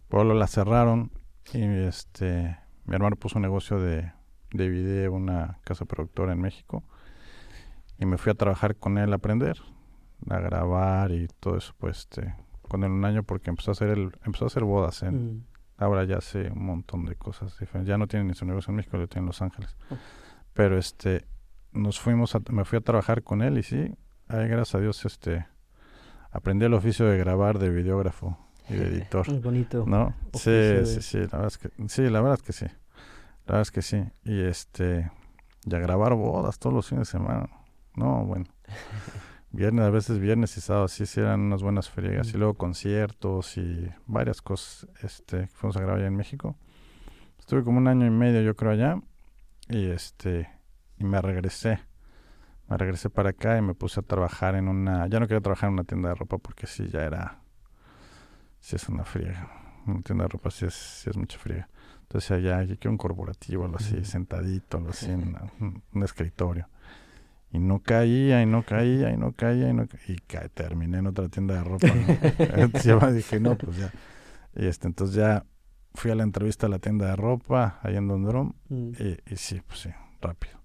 [0.09, 1.11] Luego la cerraron
[1.53, 4.11] y este, mi hermano puso un negocio de,
[4.51, 6.83] de video, una casa productora en México.
[7.99, 9.57] Y me fui a trabajar con él a aprender,
[10.29, 13.89] a grabar y todo eso, pues, este, con él un año porque empezó a hacer
[13.89, 15.43] el, empezó a hacer bodas en, Mm.
[15.79, 17.87] Ahora ya hace un montón de cosas diferentes.
[17.87, 19.77] Ya no tiene ni su negocio en México, lo tiene en Los Ángeles.
[19.89, 19.95] Oh.
[20.53, 21.25] Pero este,
[21.71, 23.93] nos fuimos, a- me fui a trabajar con él y sí,
[24.27, 25.45] ay, gracias a Dios, este,
[26.31, 28.37] aprendí el oficio de grabar, de videógrafo
[28.69, 29.27] y de editor.
[29.29, 29.83] Muy bonito.
[29.87, 30.13] ¿No?
[30.33, 32.65] Sí, de- sí, sí, la verdad es que sí, la verdad es que sí.
[32.65, 34.03] La verdad es que sí.
[34.25, 35.09] Y este,
[35.65, 37.49] ya grabar bodas todos los fines de semana.
[37.95, 38.45] No, bueno.
[39.51, 42.29] Viernes, a veces viernes y sábado, sí, sí eran unas buenas friegas.
[42.31, 42.39] Y Mm.
[42.39, 46.55] luego conciertos y varias cosas este, que fuimos a grabar allá en México.
[47.39, 49.01] Estuve como un año y medio, yo creo, allá.
[49.67, 50.47] Y este,
[50.99, 51.79] y me regresé.
[52.67, 55.07] Me regresé para acá y me puse a trabajar en una.
[55.07, 57.39] Ya no quería trabajar en una tienda de ropa porque sí, ya era.
[58.59, 59.49] Sí, es una friega.
[59.87, 61.67] Una tienda de ropa sí es, sí es mucha friega.
[62.01, 65.51] Entonces allá, yo quiero un corporativo, algo así, sentadito, algo así, en una-
[65.93, 66.67] un, escritorio.
[67.51, 70.99] Y no caía, y no caía, y no caía, y no ca- Y ca- terminé
[70.99, 71.87] en otra tienda de ropa.
[73.13, 73.91] dije, no, pues ya.
[74.55, 75.45] Y este, entonces ya
[75.95, 78.91] fui a la entrevista a la tienda de ropa, ahí en Dondrum, Mm.
[78.99, 79.89] y, y sí, pues sí,
[80.21, 80.58] rápido.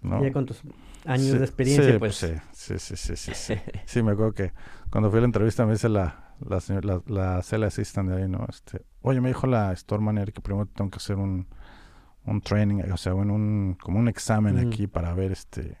[0.00, 0.22] ¿No?
[0.22, 0.62] Ya con tus
[1.04, 2.16] años Sí, de experiencia, sí, pues.
[2.16, 3.54] sí, sí, sí, sí, sí,
[3.86, 4.02] sí.
[4.02, 4.52] Me acuerdo que
[4.90, 6.60] cuando fui a la entrevista me dice la, la,
[7.06, 8.46] la, la assistant de ahí, ¿no?
[8.48, 11.46] Este, oye, me dijo la store manager que primero tengo que hacer un,
[12.24, 15.78] un training, o sea, en un, como un examen aquí para ver este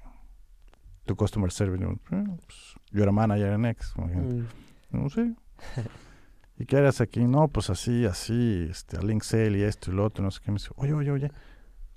[1.04, 1.82] tu customer service.
[1.82, 3.94] Yo, "Eh, pues, yo era manager en X.
[3.96, 4.42] Mm.
[4.90, 5.34] No sé.
[6.58, 7.24] ¿Y qué harías aquí?
[7.24, 10.40] No, pues así, así, este, a link sale y esto y lo otro, no sé
[10.44, 10.50] qué.
[10.50, 11.30] Me dice, oye, oye, oye,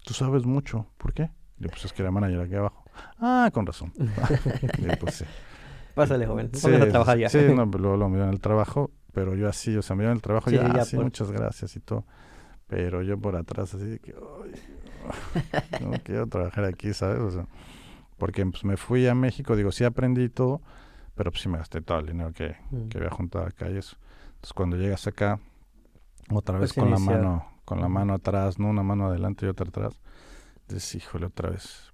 [0.06, 0.88] tú sabes mucho.
[0.98, 1.32] ¿Por qué?
[1.62, 2.84] Y yo, pues es que era manager aquí abajo.
[3.20, 3.94] Ah, con razón.
[4.80, 5.24] Y yo, pues.
[5.94, 6.50] Pásale, joven.
[6.54, 7.30] Sí, a trabajar ya.
[7.30, 10.16] Sí, no, luego lo me dieron el trabajo, pero yo así, o sea, me dieron
[10.16, 12.04] el trabajo y Sí, yo, ah, ya sí, por- muchas gracias y todo.
[12.68, 17.20] Pero yo por atrás así de que, ay, no quiero trabajar aquí, ¿sabes?
[17.20, 17.46] O sea,
[18.18, 20.62] porque pues me fui a México, digo, sí aprendí todo,
[21.16, 22.88] pero pues sí me gasté todo el dinero que, Mm.
[22.88, 23.98] que había juntado acá y eso.
[24.36, 25.40] Entonces cuando llegas acá,
[26.32, 27.18] otra vez Pues con iniciar.
[27.18, 30.00] la mano, con la mano atrás, no una mano adelante y otra atrás,
[30.74, 31.94] dices, híjole, otra vez.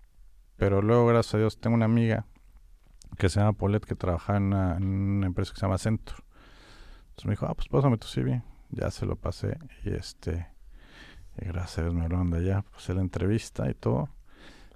[0.55, 2.25] Pero luego, gracias a Dios, tengo una amiga
[3.17, 6.17] que se llama Paulette que trabajaba en una, en una empresa que se llama Centro.
[7.09, 8.43] Entonces me dijo, ah, pues pásame tu CV.
[8.69, 10.47] Ya se lo pasé y este,
[11.39, 14.09] y gracias a Dios me hablaron de allá, pasé la entrevista y todo,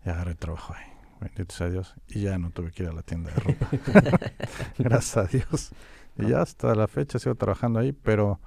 [0.06, 0.86] y agarré trabajo ahí.
[1.20, 1.94] Bendito sea Dios.
[2.08, 3.70] Y ya no tuve que ir a la tienda de ropa.
[4.80, 5.72] gracias a Dios.
[6.18, 8.40] Y ya hasta la fecha sigo trabajando ahí, pero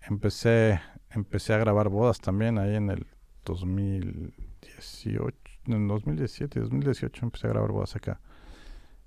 [0.00, 3.06] empecé, empecé a grabar bodas también ahí en el
[4.84, 8.20] 2018, en el 2017, 2018 empecé a grabar bodas acá.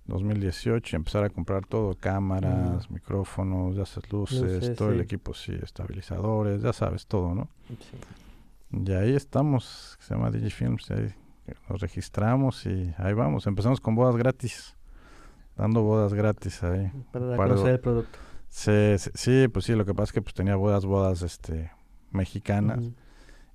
[0.06, 5.04] 2018 y empezar a comprar todo, cámaras, micrófonos, ya sabes, luces, Luces, todo el sí.
[5.04, 7.50] equipo, sí, estabilizadores, ya sabes, todo, ¿no?
[7.68, 7.98] Sí.
[8.86, 11.14] Y ahí estamos, se llama Digifilms, ahí
[11.70, 13.48] nos registramos y ahí vamos.
[13.48, 14.78] Empezamos con bodas gratis,
[15.58, 16.90] dando bodas gratis ahí.
[17.12, 18.18] Para conocer el producto.
[18.48, 21.70] Sí, sí, sí, pues sí, lo que pasa es que pues tenía bodas, bodas, este,
[22.12, 22.96] mexicanas Ujú.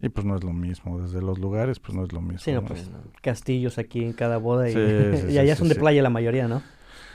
[0.02, 2.40] Y pues no es lo mismo, desde los lugares pues no es lo mismo.
[2.40, 2.66] Sí, no, ¿no?
[2.66, 2.90] pues
[3.22, 4.78] castillos aquí en cada boda y, Sí,
[5.28, 6.60] sí, y allá son de playa la mayoría, ¿no?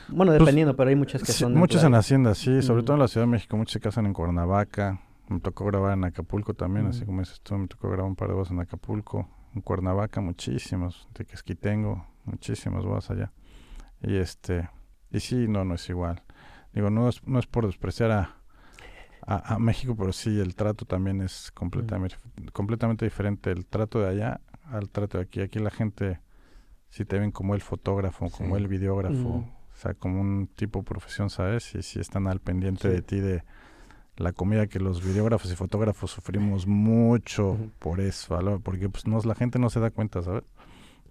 [0.08, 1.94] Bueno, Pues, dependiendo, pero hay muchas que son de muchos en.
[1.94, 5.02] Hacienda, sí, sobre todo en la Ciudad de México, muchos se casan en Cuernavaca.
[5.28, 8.28] Me tocó grabar en Acapulco también, así como dices tú, me tocó grabar un par
[8.28, 9.28] de bodas en Acapulco.
[9.54, 11.06] En Cuernavaca, muchísimos.
[11.12, 13.32] De Quesquitengo, muchísimas bodas allá.
[14.00, 14.70] Y este,
[15.10, 16.22] y sí, no, no es igual.
[16.72, 18.37] Digo, no es, no es por despreciar a,
[19.28, 22.16] a, a México, pero sí, el trato también es completamente,
[22.52, 23.50] completamente diferente.
[23.50, 25.40] El trato de allá al trato de aquí.
[25.40, 26.20] Aquí la gente,
[26.88, 28.62] si te ven como el fotógrafo, como Sí.
[28.62, 31.74] el videógrafo, o sea, como un tipo de profesión, ¿sabes?
[31.74, 32.94] Y si están al pendiente Sí.
[32.94, 33.44] de ti, de
[34.16, 38.58] la comida que los videógrafos y fotógrafos sufrimos mucho por eso, ¿vale?
[38.58, 40.42] porque pues no, la gente no se da cuenta, ¿sabes?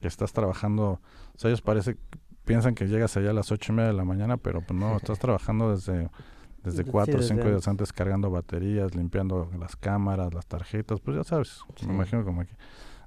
[0.02, 1.00] Que estás trabajando,
[1.36, 1.96] o sea, ellos parece,
[2.44, 4.98] piensan que llegas allá a las ocho y media de la mañana, pero pues no,
[4.98, 6.10] estás trabajando desde,
[6.68, 7.68] desde cuatro o cinco días antes.
[7.68, 11.88] antes cargando baterías, limpiando las cámaras, las tarjetas, pues ya sabes, Sí.
[11.88, 12.56] me imagino como que,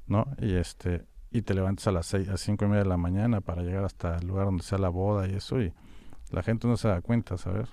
[0.06, 0.26] ¿no?
[0.38, 3.40] Y este, y te levantas a las seis, a cinco y media de la mañana
[3.40, 5.72] para llegar hasta el lugar donde sea la boda y eso, y
[6.30, 7.68] la gente no se da cuenta, ¿sabes?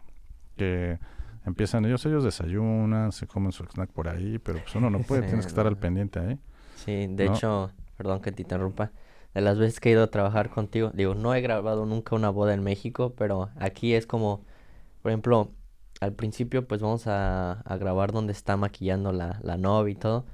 [0.55, 0.99] Que
[1.45, 5.21] empiezan ellos, ellos desayunan, se comen su snack por ahí, pero pues uno no puede,
[5.23, 6.39] Sí, tienes que estar al pendiente ahí.
[6.75, 7.33] Sí, de ¿no?
[7.35, 8.91] hecho, perdón que te interrumpa,
[9.33, 12.29] de las veces que he ido a trabajar contigo, digo, no he grabado nunca una
[12.29, 14.43] boda en México, pero aquí es como,
[15.01, 15.51] por ejemplo,
[15.99, 20.25] al principio pues vamos a, a grabar donde está maquillando la, la novia y todo,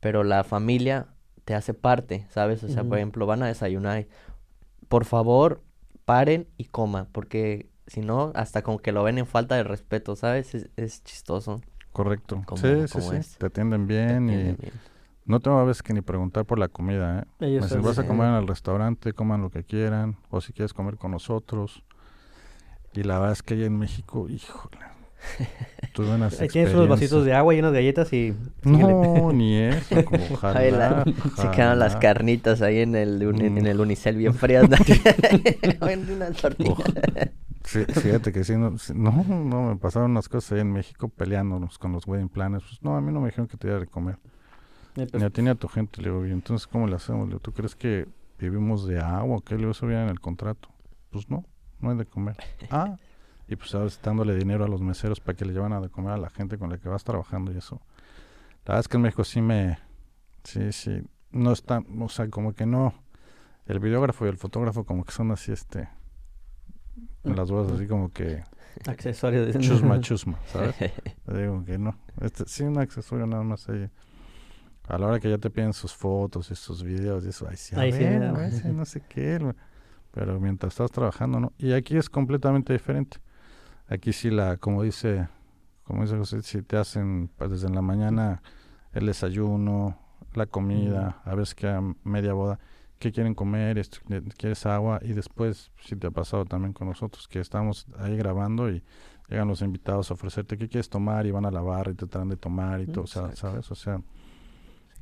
[0.00, 1.06] pero la familia
[1.44, 2.62] te hace parte, ¿sabes?
[2.64, 4.08] O sea, por ejemplo, van a desayunar y,
[4.88, 5.62] por favor,
[6.04, 10.14] paren y coman, porque si no, hasta como que lo ven en falta de respeto,
[10.16, 10.54] ¿sabes?
[10.54, 11.60] Es, es chistoso.
[11.92, 12.42] Correcto.
[12.46, 13.16] Como- sí, sí, sí.
[13.16, 13.36] es.
[13.38, 14.56] Te atienden te bien y bien.
[15.24, 17.50] no tengo a veces que ni preguntar por la comida, ¿eh?
[17.60, 20.72] Me son- vas a comer en el restaurante, coman lo que quieran, o si quieres
[20.72, 21.82] comer con nosotros.
[22.94, 24.78] Y la verdad es que allá en México, híjole,
[25.92, 28.34] tuve unas Ahí tienes unos vasitos de agua llenos de galletas y...
[28.62, 31.04] No, ni eso, como la- ojalá,
[31.36, 33.66] se quedaron las carnitas ahí en el, en Mm.
[33.66, 34.68] el unicel bien frías.
[34.68, 34.76] ¿no?
[35.88, 36.70] En una tortilla.
[36.72, 36.82] Ojo.
[37.64, 41.78] Sí, fíjate que sí, no, no, no, me pasaron unas cosas ahí en México peleándonos
[41.78, 42.64] con los wedding planners.
[42.64, 44.16] Pues no, a mí no me dijeron que te iba a comer.
[44.96, 46.02] Eh, pues, Ni a ti ni a tu gente.
[46.02, 47.22] Le digo, ¿y entonces cómo le hacemos?
[47.22, 48.06] Le digo, ¿tú crees que
[48.38, 49.54] vivimos de agua qué?
[49.54, 50.68] Le digo, eso viene en el contrato.
[51.10, 51.44] Pues no,
[51.80, 52.36] no hay de comer.
[52.70, 52.96] Ah,
[53.48, 56.12] y pues sabes, dándole dinero a los meseros para que le llevan a de comer
[56.12, 57.80] a la gente con la que vas trabajando y eso.
[58.64, 59.78] La verdad es que en México sí me...
[60.44, 62.94] Sí, sí, no está, o sea, como que no...
[63.66, 65.88] El videógrafo y el fotógrafo como que son así, este...
[67.24, 68.42] En las bodas así como que...
[68.86, 69.52] accesorios.
[69.52, 70.74] de- Chusma, chusma, ¿sabes?
[71.26, 71.96] Le digo que no.
[72.20, 73.88] Este, sí, un accesorio nada más ahí.
[74.88, 77.56] A la hora que ya te piden sus fotos y sus videos y eso, ay,
[77.56, 79.54] sí, a Ahí sí, ver, sí, no sé qué.
[80.10, 81.52] Pero mientras estás trabajando, ¿no?
[81.56, 83.18] Y aquí es completamente diferente.
[83.88, 85.28] Aquí sí la, como dice,
[85.84, 88.42] como dice José, si te hacen pues, desde la mañana
[88.92, 89.98] el desayuno,
[90.34, 92.58] la comida, a veces que a media boda,
[92.98, 93.78] ¿qué quieren comer?
[93.78, 93.98] Esto,
[94.36, 95.00] ¿Quieres agua?
[95.02, 98.82] Y después, si te ha pasado también con nosotros, que estamos ahí grabando y
[99.28, 102.06] llegan los invitados a ofrecerte qué quieres tomar y van a la barra y te
[102.06, 103.34] traen de tomar y todo, o sea.
[103.34, 103.70] ¿sabes?
[103.70, 104.00] O sea,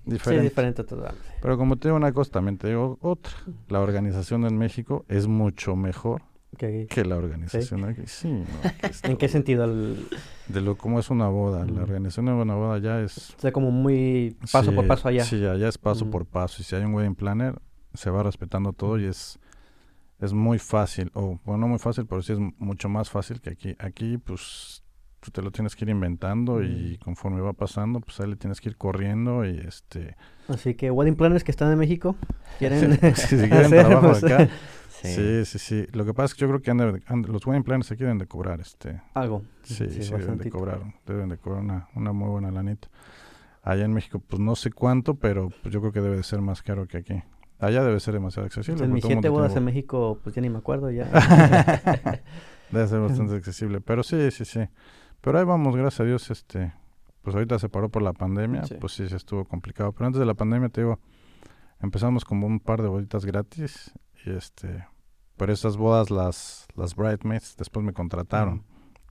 [0.05, 0.43] diferente.
[0.43, 1.07] Sí, diferente todo.
[1.43, 3.33] Pero como te digo una cosa, también te digo otra.
[3.69, 6.23] La organización en México es mucho mejor
[6.59, 8.03] que, la organización aquí.
[8.07, 8.45] Sí,
[9.05, 9.67] ¿En qué sentido?
[9.67, 11.65] De lo como es una boda.
[11.67, 13.31] La organización de una boda ya es...
[13.37, 15.25] O sea, como muy paso por paso allá.
[15.25, 16.61] Sí, allá es paso por paso.
[16.61, 17.61] Y si hay un wedding planner,
[17.95, 19.39] se va respetando todo y es
[20.21, 23.51] es muy fácil, o bueno, no muy fácil, pero sí es mucho más fácil que
[23.51, 23.75] aquí.
[23.79, 24.83] Aquí, pues,
[25.21, 28.61] tú te lo tienes que ir inventando y conforme va pasando, pues ahí le tienes
[28.61, 30.17] que ir corriendo y este...
[30.49, 32.17] Así que, wedding planners que están en México,
[32.59, 34.49] ¿quieren si, quieren trabajo acá.
[35.03, 35.45] Sí.
[35.45, 35.59] sí.
[35.59, 36.73] sí, Lo que pasa es que yo creo que
[37.29, 39.01] los wedding planners aquí deben de cobrar, este...
[39.15, 39.43] Algo.
[39.63, 42.89] Sí, sí, deben de cobrar, deben de cobrar una, una muy buena lanita.
[43.63, 46.41] Allá en México, pues no sé cuánto, pero pues, yo creo que debe de ser
[46.41, 47.23] más caro que aquí.
[47.59, 48.85] Allá debe ser demasiado accesible.
[48.85, 51.05] en mis siete bodas en México, pues ya ni me acuerdo ya.
[52.71, 53.83] debe ser bastante accesible.
[53.83, 54.61] Pero sí, sí, sí.
[55.21, 56.73] Pero ahí vamos, gracias a Dios, este,
[57.21, 59.93] pues ahorita se paró por la pandemia, pues sí, se estuvo complicado.
[59.93, 60.99] Pero antes de la pandemia, te digo,
[61.81, 63.93] empezamos como un par de bolitas gratis
[64.25, 64.87] y este,
[65.37, 68.65] pero esas bodas, las, las bridesmaids, después me contrataron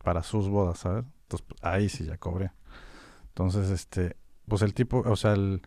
[0.04, 1.06] para sus bodas, ¿sabes?
[1.24, 2.52] Entonces, pues, ahí sí ya cobré.
[3.30, 4.16] Entonces, este,
[4.48, 5.62] pues el tipo, o sea, el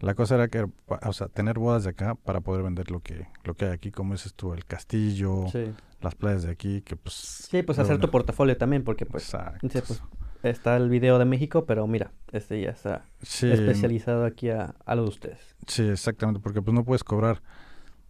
[0.00, 3.28] la cosa era que, o sea, tener bodas de acá para poder vender lo que,
[3.44, 5.46] lo que hay aquí, como dices tú, el castillo,
[6.02, 7.14] las playas de aquí, que pues...
[7.14, 10.02] Sí, pues hacer tu portafolio también, porque pues, pues,
[10.42, 15.04] está el video de México, pero mira, este ya está especializado aquí a, a lo
[15.04, 15.56] de ustedes.
[15.66, 17.42] Sí, exactamente, porque pues no puedes cobrar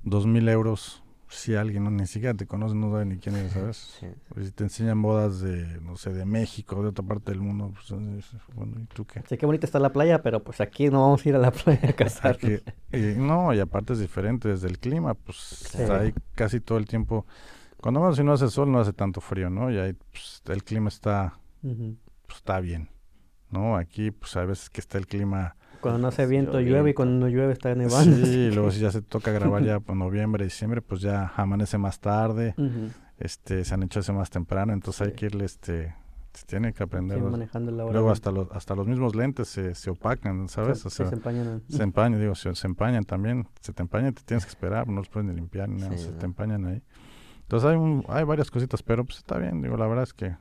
[0.03, 3.53] dos mil euros si alguien no, ni siquiera te conoce, no sabe ni quién eres,
[3.53, 3.99] ¿sabes?
[4.29, 7.73] Pues, si te enseñan bodas de, no sé, de México, de otra parte del mundo,
[7.73, 7.91] pues,
[8.55, 9.23] bueno, ¿y tú qué?
[9.29, 11.51] Sí, qué bonita está la playa, pero pues aquí no vamos a ir a la
[11.53, 12.39] playa a casar.
[13.17, 17.27] no, y aparte es diferente, desde el clima, pues ahí casi todo el tiempo,
[17.79, 19.71] cuando menos si no hace sol, no hace tanto frío, ¿no?
[19.71, 22.89] Y ahí pues, el clima está, pues, está bien,
[23.51, 23.77] ¿no?
[23.77, 27.27] Aquí, pues hay veces que está el clima cuando no hace viento llueve y cuando
[27.27, 28.27] no llueve está nevando.
[28.27, 32.01] Sí, luego si ya se toca grabar ya por noviembre, diciembre, pues ya amanece más
[32.01, 32.55] tarde,
[33.19, 35.95] este, se han hecho ese más temprano, entonces hay que irle, este,
[36.33, 37.19] se tiene que aprender.
[37.19, 40.85] luego hasta los, hasta los mismos lentes se, se opacan, ¿sabes?
[40.85, 41.63] O sea, se empañan.
[41.69, 44.97] Se empañan, digo, se, se, empañan también, se te empañan, te tienes que esperar, no
[44.97, 46.83] los puedes ni limpiar, ni nada, se te empañan ahí.
[47.43, 50.37] Entonces hay, un, hay varias cositas, pero pues está bien, digo, la verdad es que...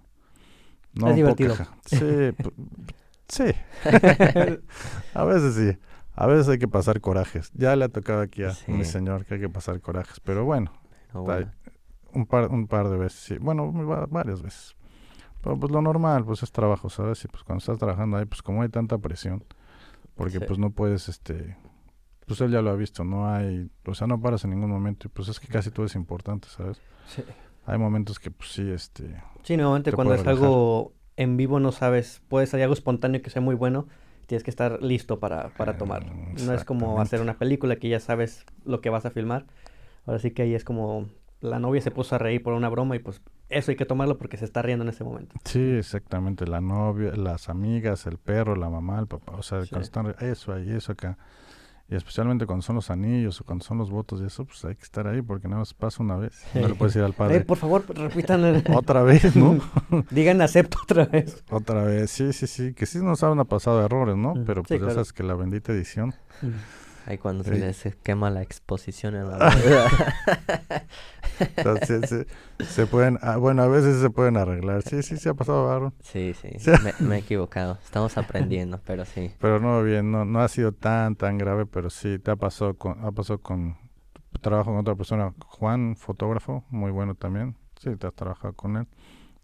[0.94, 1.56] No es divertido.
[1.86, 1.98] Sí,
[3.28, 3.46] Sí.
[5.14, 5.78] a veces sí.
[6.14, 7.52] A veces hay que pasar corajes.
[7.54, 10.20] Ya le ha tocado aquí a mi señor que hay que pasar corajes.
[10.22, 10.72] Pero bueno,
[11.14, 13.38] un, par, un par de veces, sí.
[13.38, 13.72] Bueno,
[14.10, 14.76] varias veces.
[15.42, 17.24] Pero pues lo normal, pues es trabajo, ¿sabes?
[17.26, 19.44] Y pues cuando estás trabajando ahí, pues como hay tanta presión,
[20.16, 21.56] porque pues no puedes, este,
[22.26, 25.08] pues él ya lo ha visto, no hay, o sea, no paras en ningún momento
[25.08, 26.82] y pues es que casi todo es importante, ¿sabes?
[27.08, 27.24] Sí.
[27.68, 29.22] Hay momentos que pues sí, este...
[29.44, 33.42] Sí, nuevamente cuando es algo en vivo no sabes, puede salir algo espontáneo que sea
[33.42, 33.88] muy bueno,
[34.26, 36.14] tienes que estar listo para, para tomarlo.
[36.46, 39.46] No es como hacer una película que ya sabes lo que vas a filmar.
[40.06, 41.08] Ahora sí que ahí es como
[41.42, 44.18] la novia se puso a reír por una broma y pues eso hay que tomarlo
[44.18, 45.36] porque se está riendo en ese momento.
[45.44, 46.48] Sí, exactamente.
[46.48, 49.34] La novia, las amigas, el perro, la mamá, el papá.
[49.34, 51.18] O sea, están, eso ahí, eso acá.
[51.88, 54.76] Y especialmente cuando son los anillos o cuando son los votos y eso, pues hay
[54.76, 56.44] que estar ahí porque nada más pasa una vez.
[56.56, 57.38] No le puedes ir al padre.
[57.38, 58.64] Eh, por favor, repitan.
[58.76, 59.60] otra vez, ¿no?
[60.10, 61.44] Digan acepto otra vez.
[61.52, 62.74] Otra vez, sí, sí, sí.
[62.74, 64.34] Que sí nos han pasado errores, ¿no?
[64.46, 66.16] Pero pues ya sabes que la bendita edición.
[67.06, 69.38] Ahí cuando se les quema la exposición en la
[71.56, 72.28] Entonces,
[72.60, 74.82] se, pueden, ah, bueno, a veces se pueden arreglar.
[74.82, 75.94] Sí, sí, se ha pasado, Barro.
[76.02, 76.50] Sí, sí,
[77.00, 77.78] me, he equivocado.
[77.84, 79.32] Estamos aprendiendo, pero sí.
[79.40, 82.76] Pero no, bien, no, no ha sido tan, tan grave, pero sí, te ha pasado
[82.76, 83.78] con, ha pasado con,
[84.42, 87.56] trabajo con otra persona, Juan, fotógrafo, muy bueno también.
[87.80, 88.88] Sí, te has trabajado con él.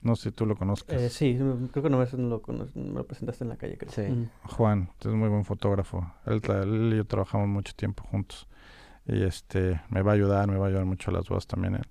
[0.02, 1.00] No sé si tú lo conozcas.
[1.00, 1.38] Eh, sí,
[1.72, 2.42] creo que no lo,
[2.76, 3.92] me lo presentaste en la calle, creo.
[3.92, 4.28] Sí.
[4.46, 6.12] Juan, es muy buen fotógrafo.
[6.26, 6.42] Él,
[6.94, 8.48] y yo trabajamos mucho tiempo juntos.
[9.08, 11.76] Y este, me va a ayudar, me va a ayudar mucho a las dos también.
[11.76, 11.88] Él.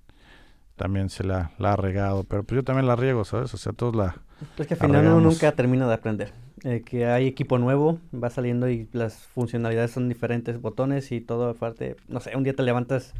[0.75, 3.53] También se la, la, ha regado, pero pues yo también la riego, ¿sabes?
[3.53, 4.15] O sea, todos la...
[4.57, 6.33] Es que al final uno nunca termina de aprender.
[6.63, 11.49] Eh, que hay equipo nuevo, va saliendo y las funcionalidades son diferentes, botones y todo
[11.49, 11.97] aparte.
[12.07, 13.13] No sé, un día te levantas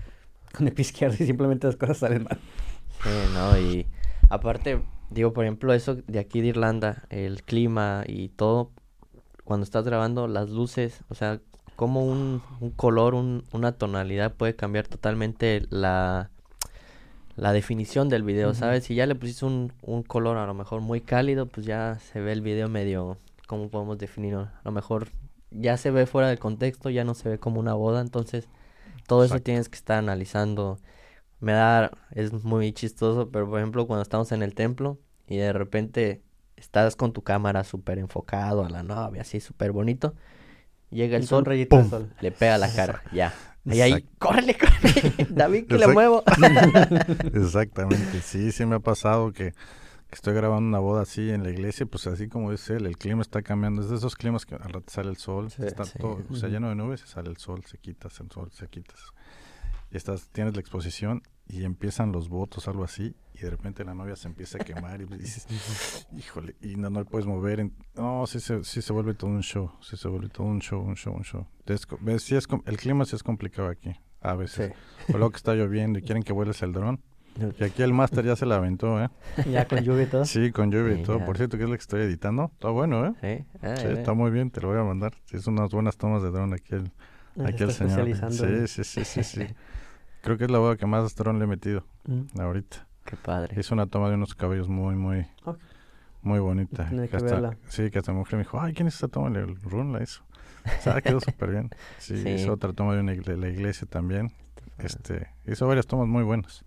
[0.55, 2.39] con el pie izquierdo y simplemente las cosas salen mal.
[3.03, 3.85] Sí, no, y
[4.31, 8.71] Aparte, digo, por ejemplo, eso de aquí de Irlanda, el clima y todo,
[9.43, 11.41] cuando estás grabando las luces, o sea,
[11.81, 16.29] como un, un color, un, una tonalidad puede cambiar totalmente la,
[17.35, 18.83] la definición del video, ¿sabes?
[18.83, 22.21] Si ya le pusiste un, un color a lo mejor muy cálido, pues ya se
[22.21, 23.17] ve el video medio,
[23.47, 24.41] ¿cómo podemos definirlo?
[24.41, 25.07] A lo mejor
[25.49, 28.47] ya se ve fuera del contexto, ya no se ve como una boda, entonces
[29.07, 30.77] todo eso tienes que estar analizando
[31.39, 35.51] me da, es muy chistoso, pero por ejemplo cuando estamos en el templo y de
[35.51, 36.21] repente
[36.57, 40.13] estás con tu cámara súper enfocado a la novia, así súper bonito,
[40.91, 41.89] llega el sol, rayito de ¡pum!
[41.89, 42.13] sol.
[42.21, 43.33] le pega la cara, ya.
[43.65, 44.15] Y ahí, Exacto.
[44.19, 46.23] córrele, córrele, David, que le muevo.
[47.33, 51.51] Exactamente, sí, sí me ha pasado que, que estoy grabando una boda así en la
[51.51, 54.55] iglesia, pues así como dice él, el clima está cambiando, es de esos climas que
[54.55, 55.99] al rato sale el sol, Sí, está sí.
[55.99, 58.67] todo, o sea, lleno de nubes, y sale el sol, se quita, el sol, se
[58.67, 58.93] quita.
[59.91, 63.93] Y estás, tienes la exposición y empiezan los votos, algo así, y de repente la
[63.95, 65.47] novia se empieza a quemar y dices,
[66.17, 67.59] híjole, y no, no le puedes mover.
[67.59, 70.59] en- no, sí se, sí se vuelve todo un show, sí se vuelve todo un
[70.61, 71.47] show, un show, un show.
[71.65, 71.87] Es
[72.23, 74.73] sí es el clima sí es complicado aquí, a veces.
[75.09, 77.01] O luego que está lloviendo y quieren que vueles el dron.
[77.59, 79.09] Y aquí el máster ya se la aventó, ¿eh?
[79.49, 80.25] Ya con lluvia y todo.
[80.25, 81.23] Sí, con lluvia y todo.
[81.25, 82.51] Por cierto, que es lo que estoy editando.
[82.53, 83.13] Está bueno, ¿eh?
[83.21, 85.13] Sí, ah, Sí, está muy bien, te lo voy a mandar.
[85.25, 86.91] Sí, es unas buenas tomas de dron aquí el,
[87.45, 88.05] aquí el señor.
[88.31, 89.47] Sí, sí, sí, sí, sí.
[90.21, 92.39] Creo que es la boda que más dron le he metido Mm.
[92.41, 92.87] ahorita.
[93.05, 93.59] Qué padre.
[93.59, 95.57] Hizo una toma de unos cabellos muy, muy, Ok.
[96.21, 96.87] muy bonita.
[96.89, 97.57] Tiene que hasta-.
[97.67, 99.27] Sí, que hasta mi mujer me dijo, ay, ¿quién es esta toma?
[99.37, 100.23] El Run la hizo.
[100.79, 101.69] O sea, quedó súper bien.
[101.97, 102.29] Sí, Sí.
[102.29, 104.31] hizo otra toma de, una de la iglesia también.
[104.77, 106.63] Este, hizo varias tomas muy buenas.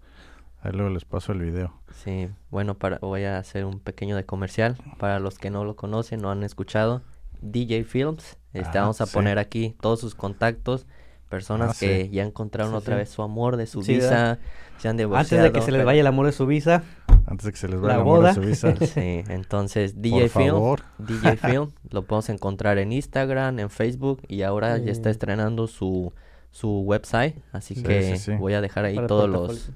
[0.62, 1.74] Ahí luego les paso el video.
[1.92, 4.76] Sí, bueno, para, voy a hacer un pequeño de comercial.
[4.98, 7.02] Para los que no lo conocen, no han escuchado,
[7.42, 8.38] DJ Films.
[8.54, 9.12] Este, Ah, vamos a sí.
[9.14, 10.86] poner aquí todos sus contactos.
[11.34, 11.86] Personas Ah, sí.
[11.86, 12.98] que ya encontraron Sí, otra sí.
[12.98, 14.38] vez su amor de su Sí, visa,
[14.78, 15.44] se han Antes divorciado.
[15.44, 16.82] de que se les vaya el amor de su visa,
[17.26, 18.34] Antes de que se les La vaya el amor de boda.
[18.34, 18.74] su visa.
[18.86, 20.80] Sí, entonces DJ Por Film, favor.
[20.98, 26.12] DJ Film, lo podemos encontrar en Instagram, en Facebook y ahora ya está estrenando su,
[26.50, 28.32] su website, así Sí, que sí, sí.
[28.36, 29.70] voy a dejar ahí para todos los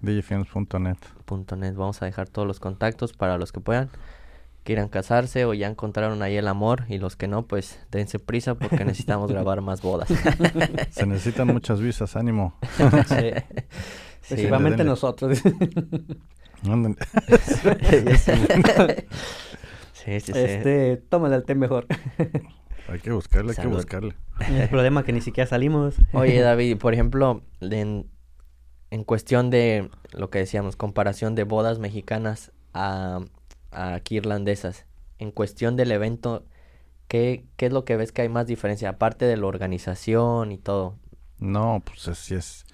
[0.00, 0.96] DJFilms.net.
[1.24, 3.88] punto .net, vamos a dejar todos los contactos para los que puedan
[4.64, 8.54] quieran casarse o ya encontraron ahí el amor y los que no, pues dense prisa
[8.54, 10.08] porque necesitamos grabar más bodas.
[10.90, 12.54] Se necesitan muchas visas, ánimo.
[13.06, 13.30] Sí.
[14.24, 14.90] Sí, Principalmente denle.
[14.92, 15.42] nosotros.
[16.62, 16.96] Anden-
[19.94, 20.38] sí, sí, sí.
[20.38, 21.86] este, tómale el té mejor.
[22.88, 24.14] hay que buscarle, hay que buscarle.
[24.48, 25.96] el problema es que ni siquiera salimos.
[26.12, 28.06] Oye, David, por ejemplo, en,
[28.90, 33.20] en cuestión de lo que decíamos, comparación de bodas mexicanas a
[33.72, 34.86] aquí irlandesas,
[35.18, 36.44] en cuestión del evento,
[37.08, 38.90] ¿qué, ¿qué es lo que ves que hay más diferencia?
[38.90, 40.98] Aparte de la organización y todo.
[41.38, 42.64] No, pues así es.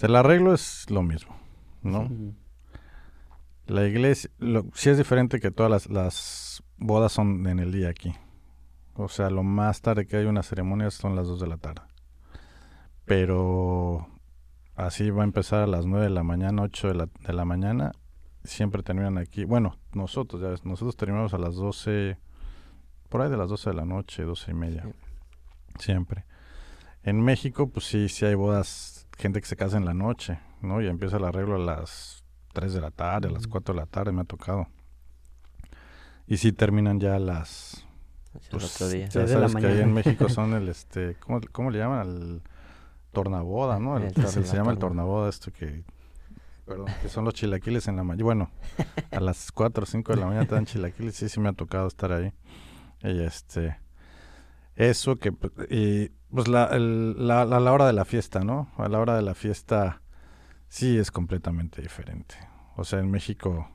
[0.00, 1.36] El arreglo es lo mismo,
[1.82, 2.10] ¿no?
[3.66, 7.88] La iglesia, lo, sí es diferente que todas las, las bodas son en el día
[7.88, 8.14] aquí.
[8.94, 11.82] O sea, lo más tarde que hay una ceremonia son las 2 de la tarde.
[13.04, 14.06] Pero
[14.74, 17.44] así va a empezar a las 9 de la mañana, 8 de la, de la
[17.44, 17.92] mañana.
[18.46, 19.44] Siempre terminan aquí.
[19.44, 22.16] Bueno, nosotros, ya ves, nosotros terminamos a las 12,
[23.08, 24.82] por ahí de las 12 de la noche, 12 y media.
[24.82, 24.90] Sí.
[25.84, 26.24] Siempre.
[27.02, 30.80] En México, pues sí, sí hay bodas, gente que se casa en la noche, ¿no?
[30.80, 33.50] Y empieza el arreglo a las 3 de la tarde, a las Mm.
[33.50, 34.66] 4 de la tarde, me ha tocado.
[36.26, 37.84] Y sí terminan ya a las...
[38.50, 39.04] Pues, el otro día.
[39.06, 41.78] ya Seis de la sabes que ahí en México son el, este, ¿cómo, cómo le
[41.78, 41.98] llaman?
[42.00, 42.42] Al
[43.12, 43.96] tornaboda, ¿no?
[43.96, 45.84] El- El se, torna- se llama el torna- tornaboda esto que...
[46.66, 48.24] Perdón, que son los chilaquiles en la mañana.
[48.24, 48.50] Bueno,
[49.12, 51.14] a las 4 o 5 de la mañana te dan chilaquiles.
[51.14, 52.32] Sí, sí me ha tocado estar ahí.
[53.02, 53.78] Y este...
[54.74, 55.32] Eso que...
[55.32, 58.68] pues, Y pues la, el- la, la, la hora de la fiesta, ¿no?
[58.76, 60.02] A la hora de la fiesta
[60.68, 62.34] sí es completamente diferente.
[62.76, 63.70] O sea, en México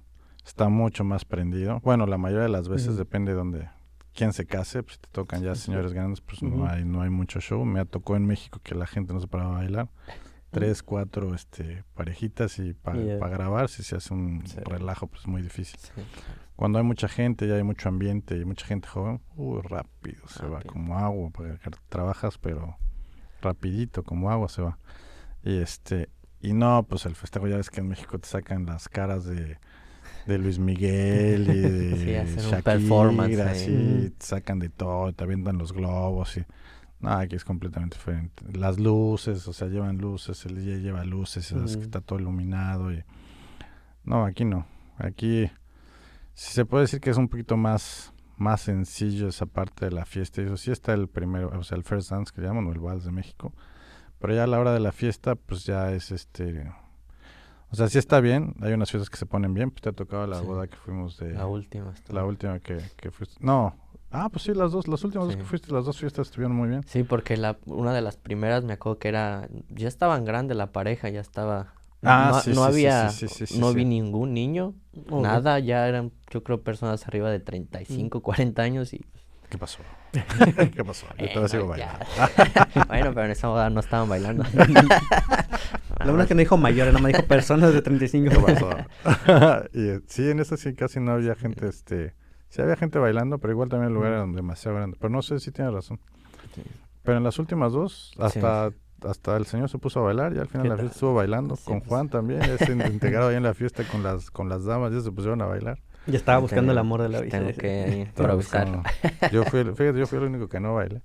[0.45, 1.79] está mucho más prendido.
[1.83, 3.69] Bueno, la mayoría de las veces depende de donde
[4.13, 7.09] quién se case, pues si te tocan ya señores grandes, pues no hay no hay
[7.09, 7.63] mucho show.
[7.65, 9.89] Me ha tocado en México que la gente no se paraba a bailar.
[10.51, 14.57] Tres, cuatro este parejitas y para grabar si se hace un Sí.
[14.65, 15.79] relajo pues muy difícil.
[15.79, 16.01] Sí.
[16.57, 20.45] Cuando hay mucha gente y hay mucho ambiente y mucha gente joven, uy, rápido se
[20.45, 21.57] va como agua, porque
[21.89, 22.77] trabajas pero
[23.41, 24.77] rapidito como agua se va.
[25.43, 26.09] Y este
[26.41, 29.57] y no, pues el festejo ya ves que en México te sacan las caras de
[30.27, 33.47] de Luis Miguel y de Sí, hacen un Shakira, performance ahí.
[33.49, 36.45] así, te sacan de todo, te avientan los globos y
[37.01, 38.43] no, aquí es completamente diferente.
[38.57, 41.81] Las luces, o sea, llevan luces, el DJ lleva luces, es que Ujú.
[41.81, 43.03] está todo iluminado y
[44.03, 44.65] no, aquí no.
[44.97, 45.49] Aquí
[46.33, 50.03] sí se puede decir que es un poquito más más sencillo esa parte de la
[50.05, 50.41] fiesta.
[50.41, 52.79] Y eso sí está el primero, o sea, el first dance que llaman o el
[52.79, 53.53] vals de México.
[54.17, 56.71] Pero ya a la hora de la fiesta, pues ya es este
[57.69, 59.93] o sea, sí está bien, hay unas fiestas que se ponen bien, pues te ha
[59.93, 60.45] tocado la Sí.
[60.45, 61.91] boda que fuimos de La última.
[61.93, 62.15] estuvo.
[62.17, 63.35] la última que, que fuiste.
[63.39, 63.75] No.
[64.11, 66.67] Ah, pues sí, las dos, las últimas dos que fuiste, las dos fiestas estuvieron muy
[66.69, 66.83] bien.
[66.87, 70.71] Sí, porque la, una de las primeras me acuerdo que era, ya estaban grande la
[70.73, 73.75] pareja, ya estaba, Ah, no, sí, no sí, había, sí, sí, sí, no sí.
[73.75, 74.73] vi ningún niño,
[75.09, 78.21] nada, ya eran, yo creo, personas arriba de 35, Mm.
[78.21, 79.05] 40 años y...
[79.49, 79.79] ¿Qué pasó?
[80.73, 81.05] ¿Qué pasó?
[81.17, 82.05] Yo todavía Bueno, sigo bailando.
[82.87, 84.43] bueno, pero en esa boda no estaban bailando.
[85.99, 88.29] Lo bueno es que no dijo mayores, nada más dijo personas de 35.
[88.29, 88.69] ¿Qué pasó?
[89.73, 92.13] y eh, sí, en esa sí casi no había gente, este...
[92.51, 94.97] Sí había gente bailando, pero igual también el lugar era demasiado grande.
[94.99, 95.99] Pero no sé si tiene razón.
[96.53, 96.61] Sí.
[97.01, 98.71] Pero en las últimas dos, hasta,
[99.07, 101.55] hasta el señor se puso a bailar y al final ¿Qué la fiesta estuvo bailando.
[101.55, 101.87] Sí, con pues.
[101.89, 104.99] Juan también, ya se integrado ahí en la fiesta con las, con las damas, ya
[104.99, 105.79] se pusieron a bailar.
[106.07, 107.39] Ya estaba buscando el amor de la vida.
[107.39, 108.67] Tengo que improvisar.
[109.31, 111.01] yo fui, el- fíjate, yo fui el único que no bailé,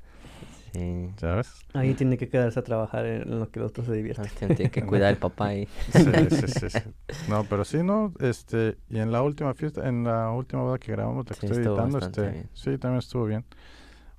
[0.76, 1.10] Sí.
[1.16, 1.52] ¿sabes?
[1.74, 4.26] Ahí tiene que quedarse a trabajar en lo que los otros se divierten.
[4.38, 5.68] Tiene tiene que cuidar el papá ahí.
[5.92, 6.78] Sí, sí, sí, sí.
[7.28, 10.92] No, pero sí, no, este, y en la última fiesta, en la última boda que
[10.92, 12.50] grabamos, la que Sí, estoy editando, este, bien.
[12.54, 13.44] sí, también estuvo bien.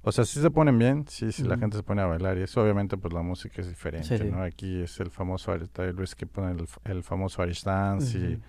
[0.02, 2.44] O sea, sí se ponen bien, sí, sí, la gente se pone a bailar y
[2.44, 4.30] eso obviamente pues la música es diferente, Sí, sí.
[4.32, 4.42] ¿no?
[4.42, 5.54] Aquí es el famoso,
[5.96, 8.42] vez que pone el, el famoso Irish Dance y.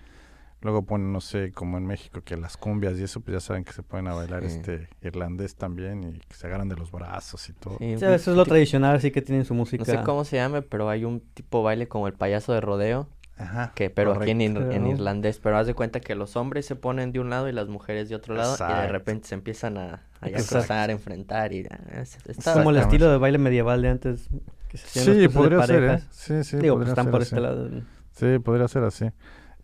[0.61, 3.63] luego ponen, no sé, como en México, que las cumbias y eso, pues ya saben
[3.63, 4.57] que se ponen a bailar Sí.
[4.57, 7.77] este irlandés también y que se agarran de los brazos y todo.
[7.79, 9.83] Sí, Sí, eso es lo tradicional, así que tienen su música.
[9.85, 13.07] No sé cómo se llame, pero hay un tipo baile como el payaso de rodeo,
[13.37, 13.71] Ajá.
[13.73, 17.21] que pero aquí en, irlandés, pero haz de cuenta que los hombres se ponen de
[17.21, 20.29] un lado y las mujeres de otro lado y de repente se empiezan a, a
[20.29, 23.81] cruzar, a enfrentar y ah, es- Es está como el bastante- estilo de baile medieval
[23.81, 24.29] de antes.
[24.67, 25.99] Que se Sí, de podría ser, ¿eh?
[26.11, 27.29] Sí, sí, Digo, pues están ser por así.
[27.33, 27.69] este lado.
[28.11, 29.05] Sí, podría ser así.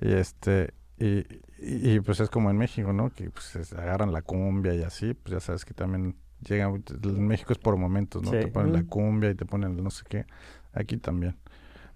[0.02, 1.20] Y este, y,
[1.60, 3.10] y, y, pues es como en México, ¿no?
[3.10, 6.16] Que pues agarran la cumbia y así, pues ya sabes que también
[6.48, 8.32] llegan, en México es por momentos, ¿no?
[8.32, 8.38] Sí.
[8.40, 10.26] Te ponen la cumbia y te ponen el no sé qué,
[10.74, 11.36] aquí también.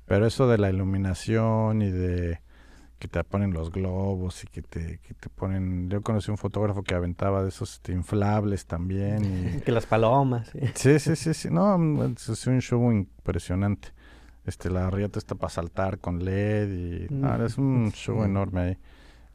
[0.05, 2.41] Pero eso de la iluminación y de
[2.97, 6.83] que te ponen los globos y que te, que te ponen, yo conocí un fotógrafo
[6.83, 10.49] que aventaba de esos este, inflables también y Que las palomas.
[10.49, 10.59] sí.
[10.75, 11.49] Sí, sí, sí, sí.
[11.49, 11.75] No,
[12.05, 13.89] es un show impresionante.
[14.49, 17.13] Este, la riata está para saltar con LED y...
[17.13, 17.41] Mm.
[17.45, 18.25] es un show Sí.
[18.25, 18.77] enorme ahí.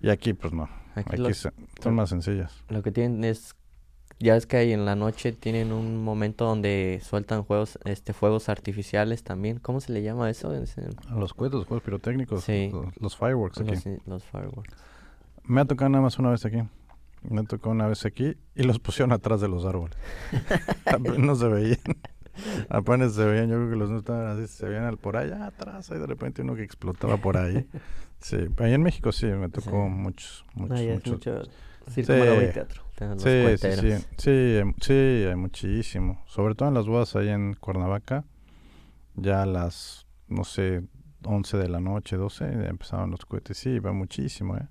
[0.01, 0.65] Y aquí, pues no.
[0.95, 1.53] Aquí Aquí lo- se-
[1.83, 2.53] son más sencillas.
[2.69, 3.55] Lo que tienen es,
[4.21, 8.49] ya es que ahí en la noche tienen un momento donde sueltan juegos, este, fuegos
[8.49, 9.59] artificiales también.
[9.61, 10.53] ¿Cómo se le llama eso?
[10.55, 12.71] Es, eh, Los cohetes, los juegos pirotécnicos, Sí.
[12.73, 13.71] los, los fireworks aquí.
[13.73, 14.75] los, los fireworks.
[15.45, 16.59] Me ha tocado nada más una vez aquí.
[17.29, 19.97] Me ha tocado una vez aquí y los pusieron atrás de los árboles.
[21.19, 21.79] No se veían.
[22.68, 25.47] Apenas se veían, yo creo que los no estaban así, se veían al por allá
[25.47, 27.66] atrás, ahí de repente uno que explotaba por ahí.
[28.20, 29.91] Sí, ahí en México sí, me tocó Sí.
[29.93, 31.12] muchos, muchos, muchos.
[31.12, 31.43] mucho
[31.91, 32.45] circo, Sí.
[32.49, 32.82] y teatro.
[32.97, 33.80] Sí, sí, coheteros.
[33.80, 34.93] sí, sí, hay- sí,
[35.28, 36.22] hay muchísimo.
[36.26, 38.24] Sobre todo en las bodas ahí en Cuernavaca,
[39.14, 40.85] ya a las, no sé,
[41.22, 43.59] 11 de la noche, 12, ya empezaban los cohetes.
[43.59, 44.68] Sí, va muchísimo, ¿eh?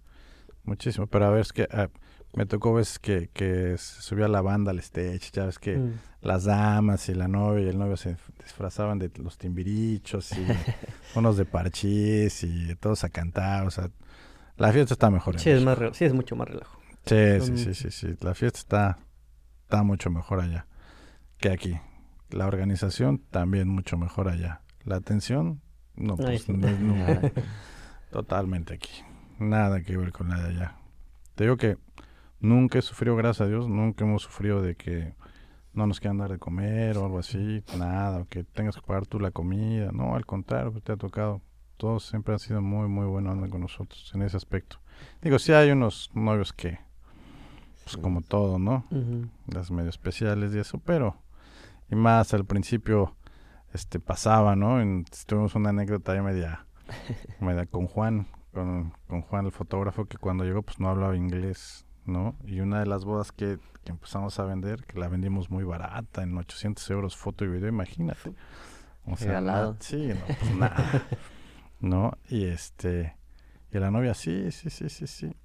[0.63, 1.05] Muchísimo.
[1.05, 1.89] Pero a ver, es que ah,
[2.33, 5.91] me tocó veces que, que subía la banda al stage, ya ves que Mm.
[6.21, 10.45] las damas y la novia y el novio se disfrazaban de los timbirichos y
[11.15, 13.89] unos de parchís y todos a cantar, o sea,
[14.57, 15.39] la fiesta está mejor.
[15.39, 16.79] Sí, es más re- sí, es mucho más relajo.
[17.05, 18.15] Sí, sí, sí, sí, sí.
[18.21, 18.97] La fiesta está,
[19.63, 20.65] está mucho mejor allá
[21.37, 21.77] que aquí.
[22.29, 24.61] La organización también mucho mejor allá.
[24.85, 25.61] La atención,
[25.95, 27.31] no, pues no, no,
[28.11, 28.91] totalmente aquí.
[29.39, 30.75] Nada que ver con la de allá.
[31.35, 31.77] Te digo que
[32.43, 35.15] nunca he sufrido, gracias a Dios, nunca hemos sufrido de que
[35.73, 39.07] no nos quieran dar de comer o algo así, nada, o que tengas que pagar
[39.07, 39.91] tú la comida.
[39.91, 41.41] No, al contrario, pues, te ha tocado.
[41.77, 44.77] Todos siempre han sido muy, muy buenos onda con nosotros en ese aspecto.
[45.21, 46.77] Digo, sí hay unos novios que,
[47.83, 48.85] pues como todo, ¿no?
[49.47, 51.17] Las medio especiales y eso, pero,
[51.89, 53.15] y más al principio,
[53.73, 54.79] este, pasaba, ¿no?
[54.79, 56.67] En- tuvimos una anécdota ahí media,
[57.41, 61.85] media con Juan, con, con Juan el fotógrafo, que cuando llegó, pues no hablaba inglés,
[62.05, 62.35] ¿no?
[62.45, 66.23] Y una de las bodas que, que empezamos a vender, que la vendimos muy barata,
[66.23, 68.33] en 800 euros foto y video, imagínate.
[69.05, 71.03] O sea, sí, no, pues nada.
[71.79, 72.13] ¿No?
[72.29, 73.17] Y este,
[73.71, 75.35] y la novia, sí, sí, sí, sí, sí.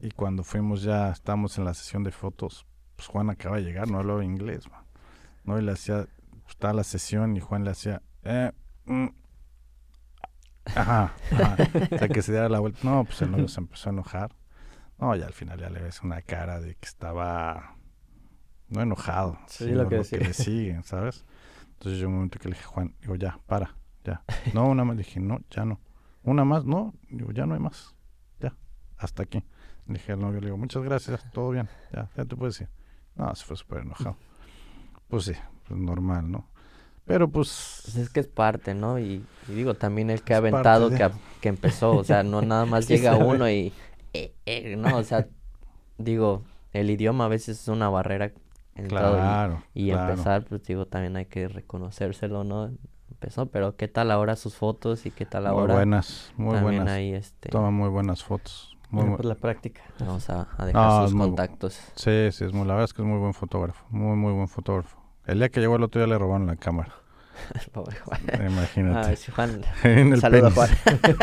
[0.00, 3.90] Y cuando fuimos ya, estábamos en la sesión de fotos, pues Juan acaba de llegar,
[3.90, 4.84] no hablaba inglés, man.
[5.44, 5.58] ¿no?
[5.58, 6.06] Y le hacía,
[6.48, 8.52] estaba la sesión y Juan le hacía, eh,
[8.86, 9.06] mm,
[10.74, 11.56] ajá, ajá.
[11.92, 12.80] O sea, que se diera la vuelta.
[12.82, 14.34] No, pues el novio se empezó a enojar.
[15.02, 17.74] No, y al final ya le ves una cara de que estaba,
[18.68, 20.18] no enojado, Sí, sino lo lo que que, decía.
[20.20, 21.24] le sigue, ¿sabes?
[21.72, 23.74] Entonces yo un momento que le dije, Juan, digo, ya, para,
[24.04, 24.22] ya.
[24.54, 25.80] No, una más, le dije, no, ya no.
[26.22, 27.96] Una más, no, digo, ya no hay más.
[28.38, 28.54] Ya,
[28.96, 29.42] hasta aquí.
[29.88, 32.68] Le dije al novio, le digo, muchas gracias, todo bien, ya, ya te puedes ir.
[33.16, 34.16] No, se fue súper enojado.
[35.08, 35.32] Pues sí,
[35.66, 36.48] pues normal, ¿no?
[37.04, 39.00] Pero pues, Pues es que es parte, ¿no?
[39.00, 42.40] Y, y digo, también el que ha aventado, de- que, que empezó, o sea, no
[42.42, 43.24] nada más llega sabe.
[43.24, 43.72] uno y,
[44.12, 45.26] eh, eh, no, o sea,
[45.98, 48.32] digo, el idioma a veces es una barrera
[48.76, 50.12] en todo y- claro, y, claro.
[50.12, 52.70] empezar, pues digo, también hay que reconocérselo, ¿no?
[53.10, 56.82] Empezó, pero ¿qué tal ahora sus fotos y qué tal Muy ahora buenas, muy también
[56.82, 56.96] buenas.
[56.96, 58.76] ahí, este, Toma muy buenas fotos.
[58.90, 59.82] Muy Bueno, bu- pues la práctica.
[60.00, 61.80] vamos a, a dejar No, sus muy bu- contactos.
[61.96, 64.48] Sí, sí, es muy, la verdad es que es muy buen fotógrafo, muy, muy buen
[64.48, 64.98] fotógrafo.
[65.26, 66.92] El día que llegó el otro día le robaron la cámara,
[67.72, 68.20] Pobre Juan.
[68.50, 69.08] imagínate.
[69.10, 69.62] Ay, sí, Juan.
[69.84, 70.78] en el Saludo a penis.
[70.84, 70.98] Juan.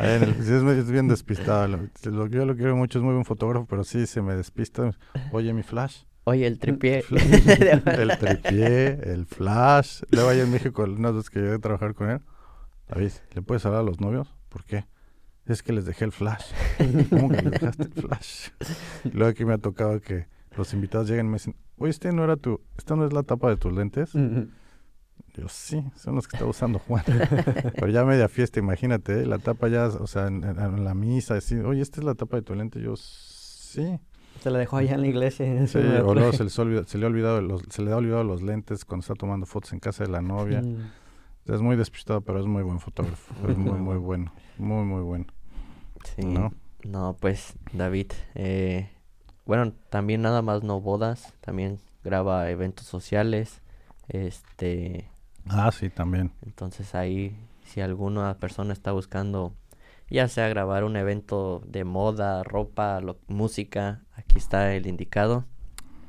[0.00, 1.66] En el- es, bien despistado.
[1.66, 4.92] Lo, lo- yo lo quiero mucho, es muy buen fotógrafo, pero sí se me despista.
[5.32, 6.02] Oye, mi flash.
[6.22, 7.02] Oye, el tripié.
[7.10, 10.02] el tripié, el flash.
[10.10, 12.20] Luego allá en México, unas veces que llegué a trabajar con él,
[12.88, 14.32] David, ¿le puedes hablar a los novios?
[14.48, 14.86] ¿Por qué?
[15.46, 16.44] Es que les dejé el flash.
[17.10, 18.50] ¿Cómo que les dejaste el flash?
[19.12, 22.22] Luego aquí me ha tocado que los invitados lleguen y me dicen, oye, este no
[22.22, 24.12] era tu, esta no es la tapa de tus lentes.
[25.38, 27.04] Yo sí, son los que está usando Juan.
[27.74, 29.26] Pero ya media fiesta, imagínate, ¿eh?
[29.26, 32.36] la tapa ya, o sea, en, en la misa, decir, oye, esta es la tapa
[32.36, 32.80] de tu lente.
[32.80, 34.00] Yo sí.
[34.42, 35.46] Se la dejó allá en la iglesia.
[35.66, 38.84] Sí, o luego se, se, le ha olvidado los, se le ha olvidado los lentes
[38.84, 40.62] cuando está tomando fotos en casa de la novia.
[40.62, 40.90] Mm.
[41.52, 43.34] Es muy despistado, pero es muy buen fotógrafo.
[43.48, 44.32] es muy, muy bueno.
[44.58, 45.26] Muy, muy bueno.
[46.16, 46.24] Sí.
[46.24, 46.52] ¿No?
[46.84, 48.90] No, pues, David, eh,
[49.46, 53.60] bueno, también nada más no bodas, también graba eventos sociales,
[54.08, 55.10] este...
[55.50, 56.32] Ah, sí, también.
[56.44, 59.54] Entonces ahí, si alguna persona está buscando,
[60.10, 65.44] ya sea grabar un evento de moda, ropa, música, aquí está el indicado.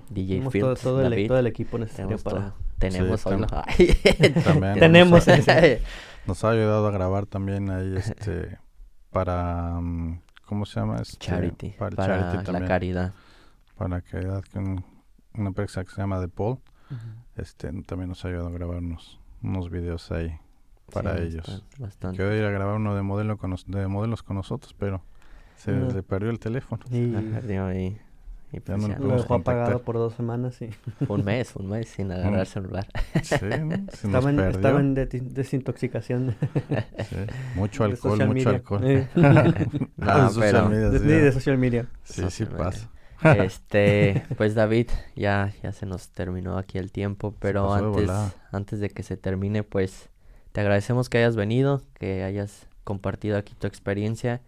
[0.10, 0.76] DJ Film.
[0.82, 2.54] Todo, el, todo, el, equipo necesario para...
[2.78, 3.46] tenemos hoy
[4.44, 5.28] también tenemos
[6.26, 8.58] nos ha, ayudado a grabar también ahí este
[9.12, 10.98] para mm, ¿cómo se llama?
[11.02, 13.14] Este, charity para, charity la caridad
[13.78, 14.84] para la caridad con
[15.34, 16.60] una empresa que se llama The Paul
[17.36, 18.82] este también nos ha ayudado a grabar
[19.42, 20.38] unos, videos ahí
[20.92, 22.18] para ellos bastante.
[22.18, 25.04] Quiero ir a grabar uno de modelo con de modelos con nosotros pero
[25.56, 27.12] se le perdió el teléfono y...
[27.12, 28.00] se perdió ahí
[28.52, 30.70] y pues lo dejó apagado por dos semanas y...
[31.08, 32.88] un mes, un mes sin agarrar celular.
[33.22, 33.36] Sí,
[34.04, 36.36] estaba, en, estaba, en, desintoxicación.
[37.10, 37.16] Sí.
[37.56, 38.82] Mucho alcohol, mucho alcohol.
[39.16, 40.70] no, de pero...
[40.70, 41.88] Media, de, de, social media.
[42.04, 42.90] Sí, sí pasa.
[43.24, 48.10] Este, pues David, ya, ya se nos terminó aquí el tiempo, pero antes,
[48.52, 50.10] antes de que se termine, pues
[50.52, 54.42] te agradecemos que hayas venido, que hayas compartido aquí tu experiencia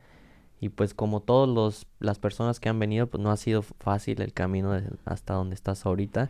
[0.61, 4.31] y pues como todas las personas que han venido, pues no ha sido fácil el
[4.31, 6.29] camino hasta donde estás ahorita.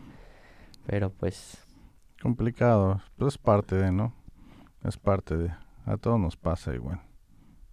[0.86, 1.58] Pero pues...
[2.20, 4.14] Complicado, pues es parte de, ¿no?
[4.84, 5.50] Es parte de...
[5.84, 7.02] A todos nos pasa igual.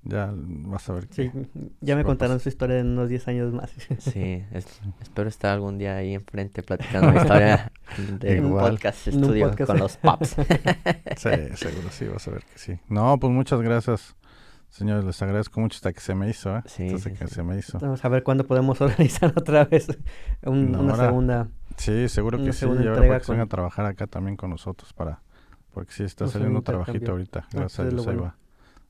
[0.03, 1.13] Ya vas a ver que...
[1.13, 1.31] Sí,
[1.81, 3.71] ya me contaron su historia en unos 10 años más.
[3.99, 4.43] Sí,
[5.01, 7.71] espero estar algún día ahí enfrente platicando la historia
[8.19, 10.35] de un podcast estudio con los pops.
[11.17, 12.79] sí, seguro sí, vas a ver que sí.
[12.87, 14.15] No, pues muchas gracias
[14.69, 16.61] Señores, les agradezco mucho hasta que se me hizo, ¿eh?
[16.65, 17.79] Sí, que se me hizo.
[17.79, 19.87] Vamos a ver cuándo podemos organizar otra vez
[20.43, 21.47] una segunda.
[21.75, 22.65] Sí, seguro que sí.
[22.65, 25.21] Y ahora para que vengan a trabajar acá también con nosotros para,
[25.73, 27.45] porque sí está saliendo un trabajito ahorita.
[27.45, 28.35] Ah, Gracias a Dios ahí va.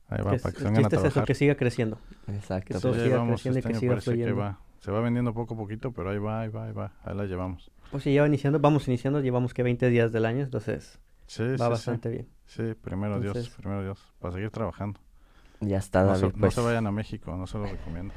[0.09, 1.11] Ahí va, para que se vengan a trabajar.
[1.11, 1.99] Es eso, que siga creciendo.
[2.27, 2.73] Exacto.
[2.73, 4.35] Que siga creciendo y que siga fluyendo.
[4.35, 4.59] Va.
[4.79, 6.93] Se va vendiendo poco a poquito, pero ahí va, ahí va, ahí va.
[7.03, 7.71] Ahí la llevamos.
[7.91, 11.43] Pues sí, ya va iniciando, vamos iniciando, llevamos que 20 días del año, entonces sí,
[11.59, 12.27] va bastante bien.
[12.45, 14.99] Sí, primero Dios, primero Dios, para seguir trabajando.
[15.61, 16.21] Ya está, David.
[16.21, 16.41] No se, pues.
[16.41, 18.13] no se vayan a México, no se lo recomiendo.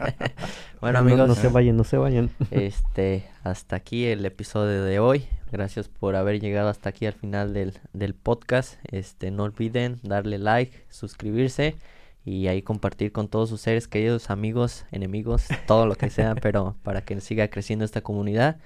[0.80, 1.28] bueno, amigos.
[1.28, 2.30] No, se vayan, no se vayan.
[2.50, 5.24] este, hasta aquí el episodio de hoy.
[5.52, 8.80] Gracias por haber llegado hasta aquí al final del, del podcast.
[8.90, 11.76] Este, no olviden darle like, suscribirse
[12.24, 16.74] y ahí compartir con todos sus seres queridos, amigos, enemigos, todo lo que sea, pero
[16.82, 18.58] para que siga creciendo esta comunidad.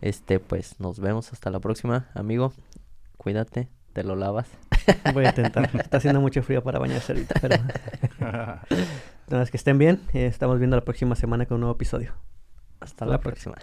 [0.00, 2.52] Este, pues nos vemos hasta la próxima, amigo.
[3.16, 4.46] Cuídate, te lo lavas.
[5.12, 5.70] Voy a intentar.
[5.78, 7.56] Está haciendo mucho frío para bañarse ahorita, pero...
[9.28, 10.00] Nada más que estén bien.
[10.12, 12.12] Eh, estamos viendo la próxima semana con un nuevo episodio.
[12.80, 13.56] Hasta la próxima.